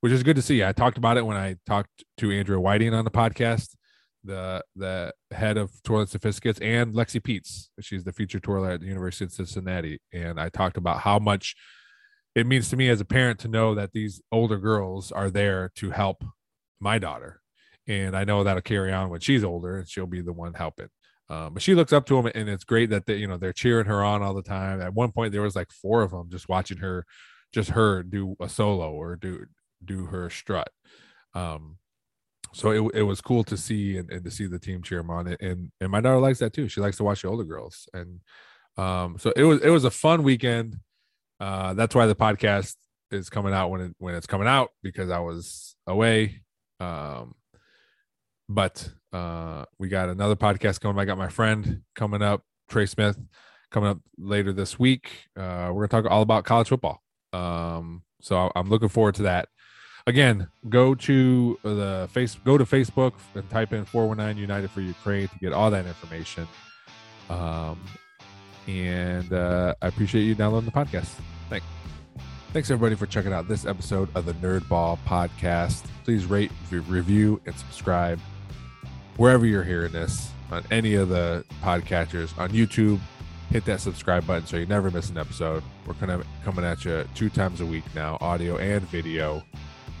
which 0.00 0.14
is 0.14 0.22
good 0.22 0.36
to 0.36 0.42
see. 0.42 0.64
I 0.64 0.72
talked 0.72 0.96
about 0.96 1.18
it 1.18 1.26
when 1.26 1.36
I 1.36 1.56
talked 1.66 2.04
to 2.16 2.32
Andrea 2.32 2.58
Whiting 2.58 2.94
on 2.94 3.04
the 3.04 3.10
podcast, 3.10 3.76
the 4.24 4.64
the 4.74 5.12
head 5.30 5.58
of 5.58 5.70
Twirling 5.82 6.06
Sophisticates, 6.06 6.58
and 6.62 6.94
Lexi 6.94 7.20
Peets. 7.20 7.68
She's 7.82 8.02
the 8.02 8.14
featured 8.14 8.44
twirler 8.44 8.70
at 8.70 8.80
the 8.80 8.86
University 8.86 9.26
of 9.26 9.32
Cincinnati. 9.32 10.00
And 10.10 10.40
I 10.40 10.48
talked 10.48 10.78
about 10.78 11.00
how 11.00 11.18
much 11.18 11.54
it 12.34 12.46
means 12.46 12.70
to 12.70 12.78
me 12.78 12.88
as 12.88 13.02
a 13.02 13.04
parent 13.04 13.40
to 13.40 13.48
know 13.48 13.74
that 13.74 13.92
these 13.92 14.22
older 14.32 14.56
girls 14.56 15.12
are 15.12 15.28
there 15.28 15.70
to 15.74 15.90
help 15.90 16.24
my 16.80 16.98
daughter 16.98 17.42
and 17.88 18.16
i 18.16 18.22
know 18.22 18.44
that'll 18.44 18.62
carry 18.62 18.92
on 18.92 19.08
when 19.08 19.18
she's 19.18 19.42
older 19.42 19.78
and 19.78 19.88
she'll 19.88 20.06
be 20.06 20.20
the 20.20 20.32
one 20.32 20.54
helping 20.54 20.88
um, 21.30 21.54
but 21.54 21.62
she 21.62 21.74
looks 21.74 21.92
up 21.92 22.06
to 22.06 22.14
them 22.14 22.30
and 22.34 22.48
it's 22.48 22.64
great 22.64 22.90
that 22.90 23.06
they 23.06 23.16
you 23.16 23.26
know 23.26 23.36
they're 23.36 23.52
cheering 23.52 23.86
her 23.86 24.02
on 24.02 24.22
all 24.22 24.34
the 24.34 24.42
time. 24.42 24.80
At 24.80 24.94
one 24.94 25.12
point 25.12 25.32
there 25.32 25.42
was 25.42 25.56
like 25.56 25.70
four 25.70 26.02
of 26.02 26.10
them 26.10 26.28
just 26.30 26.48
watching 26.48 26.78
her 26.78 27.04
just 27.52 27.70
her 27.70 28.02
do 28.02 28.36
a 28.40 28.48
solo 28.48 28.92
or 28.92 29.16
do 29.16 29.46
do 29.84 30.06
her 30.06 30.30
strut. 30.30 30.70
Um 31.34 31.76
so 32.54 32.70
it, 32.70 32.94
it 32.94 33.02
was 33.02 33.20
cool 33.20 33.44
to 33.44 33.56
see 33.58 33.98
and, 33.98 34.10
and 34.10 34.24
to 34.24 34.30
see 34.30 34.46
the 34.46 34.58
team 34.58 34.82
cheer 34.82 34.98
them 34.98 35.10
on 35.10 35.36
and 35.40 35.70
and 35.80 35.90
my 35.90 36.00
daughter 36.00 36.20
likes 36.20 36.38
that 36.38 36.54
too. 36.54 36.68
She 36.68 36.80
likes 36.80 36.96
to 36.98 37.04
watch 37.04 37.22
the 37.22 37.28
older 37.28 37.44
girls 37.44 37.88
and 37.92 38.20
um 38.76 39.18
so 39.18 39.32
it 39.36 39.44
was 39.44 39.60
it 39.62 39.70
was 39.70 39.84
a 39.84 39.90
fun 39.90 40.22
weekend. 40.22 40.76
Uh, 41.40 41.72
that's 41.74 41.94
why 41.94 42.06
the 42.06 42.16
podcast 42.16 42.74
is 43.10 43.30
coming 43.30 43.54
out 43.54 43.70
when 43.70 43.80
it 43.80 43.94
when 43.98 44.14
it's 44.14 44.26
coming 44.26 44.48
out 44.48 44.70
because 44.82 45.10
I 45.10 45.20
was 45.20 45.76
away. 45.86 46.42
Um, 46.80 47.34
but 48.48 48.90
uh, 49.12 49.64
we 49.78 49.88
got 49.88 50.08
another 50.08 50.36
podcast 50.36 50.80
coming. 50.80 50.98
I 50.98 51.04
got 51.04 51.18
my 51.18 51.28
friend 51.28 51.82
coming 51.94 52.22
up, 52.22 52.42
Trey 52.68 52.86
Smith, 52.86 53.18
coming 53.70 53.90
up 53.90 53.98
later 54.16 54.52
this 54.52 54.78
week. 54.78 55.28
Uh, 55.36 55.70
we're 55.72 55.86
gonna 55.86 56.02
talk 56.02 56.10
all 56.10 56.22
about 56.22 56.44
college 56.44 56.68
football. 56.68 57.02
Um, 57.32 58.02
so 58.20 58.50
I'm 58.56 58.68
looking 58.68 58.88
forward 58.88 59.14
to 59.16 59.22
that. 59.22 59.48
Again, 60.06 60.48
go 60.68 60.94
to 60.94 61.58
the 61.62 62.08
face, 62.10 62.36
go 62.44 62.56
to 62.56 62.64
Facebook 62.64 63.12
and 63.34 63.48
type 63.50 63.74
in 63.74 63.84
419 63.84 64.40
United 64.40 64.70
for 64.70 64.80
Ukraine 64.80 65.28
to 65.28 65.38
get 65.38 65.52
all 65.52 65.70
that 65.70 65.84
information. 65.84 66.48
Um, 67.28 67.78
and 68.66 69.30
uh, 69.32 69.74
I 69.82 69.88
appreciate 69.88 70.22
you 70.22 70.34
downloading 70.34 70.70
the 70.70 70.72
podcast. 70.72 71.10
Thanks. 71.50 71.66
Thanks 72.54 72.70
everybody 72.70 72.94
for 72.94 73.04
checking 73.04 73.34
out 73.34 73.48
this 73.48 73.66
episode 73.66 74.08
of 74.14 74.24
the 74.24 74.32
Nerd 74.34 74.66
Ball 74.66 74.98
Podcast. 75.06 75.84
Please 76.04 76.24
rate, 76.24 76.50
review, 76.70 77.38
and 77.44 77.54
subscribe 77.54 78.18
wherever 79.18 79.44
you're 79.44 79.64
hearing 79.64 79.92
this 79.92 80.30
on 80.50 80.64
any 80.70 80.94
of 80.94 81.10
the 81.10 81.44
podcatchers 81.60 82.36
on 82.38 82.50
YouTube. 82.50 82.98
Hit 83.50 83.64
that 83.66 83.80
subscribe 83.80 84.26
button 84.26 84.46
so 84.46 84.56
you 84.56 84.66
never 84.66 84.90
miss 84.90 85.10
an 85.10 85.18
episode. 85.18 85.62
We're 85.86 85.94
kind 85.94 86.12
of 86.12 86.26
coming 86.44 86.64
at 86.64 86.84
you 86.84 87.06
two 87.14 87.28
times 87.28 87.60
a 87.60 87.66
week 87.66 87.84
now, 87.94 88.16
audio 88.20 88.56
and 88.56 88.82
video. 88.88 89.42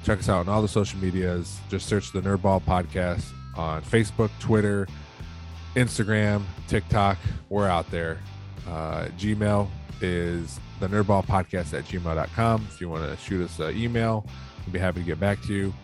Check 0.04 0.20
us 0.20 0.28
out 0.28 0.40
on 0.40 0.48
all 0.48 0.62
the 0.62 0.68
social 0.68 0.98
medias. 1.00 1.58
Just 1.68 1.88
search 1.88 2.12
the 2.12 2.20
Nerdball 2.20 2.62
Podcast 2.62 3.24
on 3.56 3.82
Facebook, 3.82 4.30
Twitter, 4.38 4.86
Instagram, 5.74 6.42
TikTok. 6.68 7.18
We're 7.48 7.68
out 7.68 7.90
there. 7.90 8.18
Uh, 8.66 9.06
Gmail 9.18 9.68
is 10.00 10.60
the 10.80 10.86
nerdball 10.86 11.26
podcast 11.26 11.76
at 11.76 11.84
gmail.com. 11.86 12.66
If 12.70 12.80
you 12.80 12.88
want 12.88 13.10
to 13.10 13.16
shoot 13.24 13.44
us 13.44 13.58
an 13.58 13.76
email, 13.76 14.24
we'll 14.64 14.72
be 14.72 14.78
happy 14.78 15.00
to 15.00 15.06
get 15.06 15.18
back 15.18 15.42
to 15.42 15.54
you. 15.54 15.74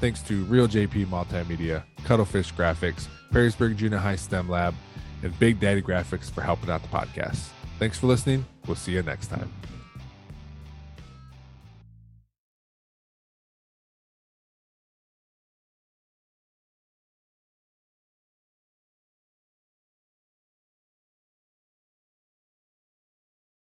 Thanks 0.00 0.22
to 0.22 0.44
Reel 0.44 0.68
JP 0.68 1.06
Multimedia, 1.06 1.82
Cuttlefish 2.04 2.54
Graphics, 2.54 3.08
Perrysburg 3.32 3.76
Junior 3.76 3.98
High 3.98 4.16
STEM 4.16 4.48
Lab, 4.48 4.74
and 5.22 5.36
Big 5.40 5.58
Daddy 5.58 5.82
Graphics 5.82 6.30
for 6.30 6.40
helping 6.40 6.70
out 6.70 6.82
the 6.82 6.88
podcast. 6.88 7.48
Thanks 7.78 7.98
for 7.98 8.06
listening. 8.06 8.44
We'll 8.66 8.76
see 8.76 8.92
you 8.92 9.02
next 9.02 9.26
time. 9.26 9.50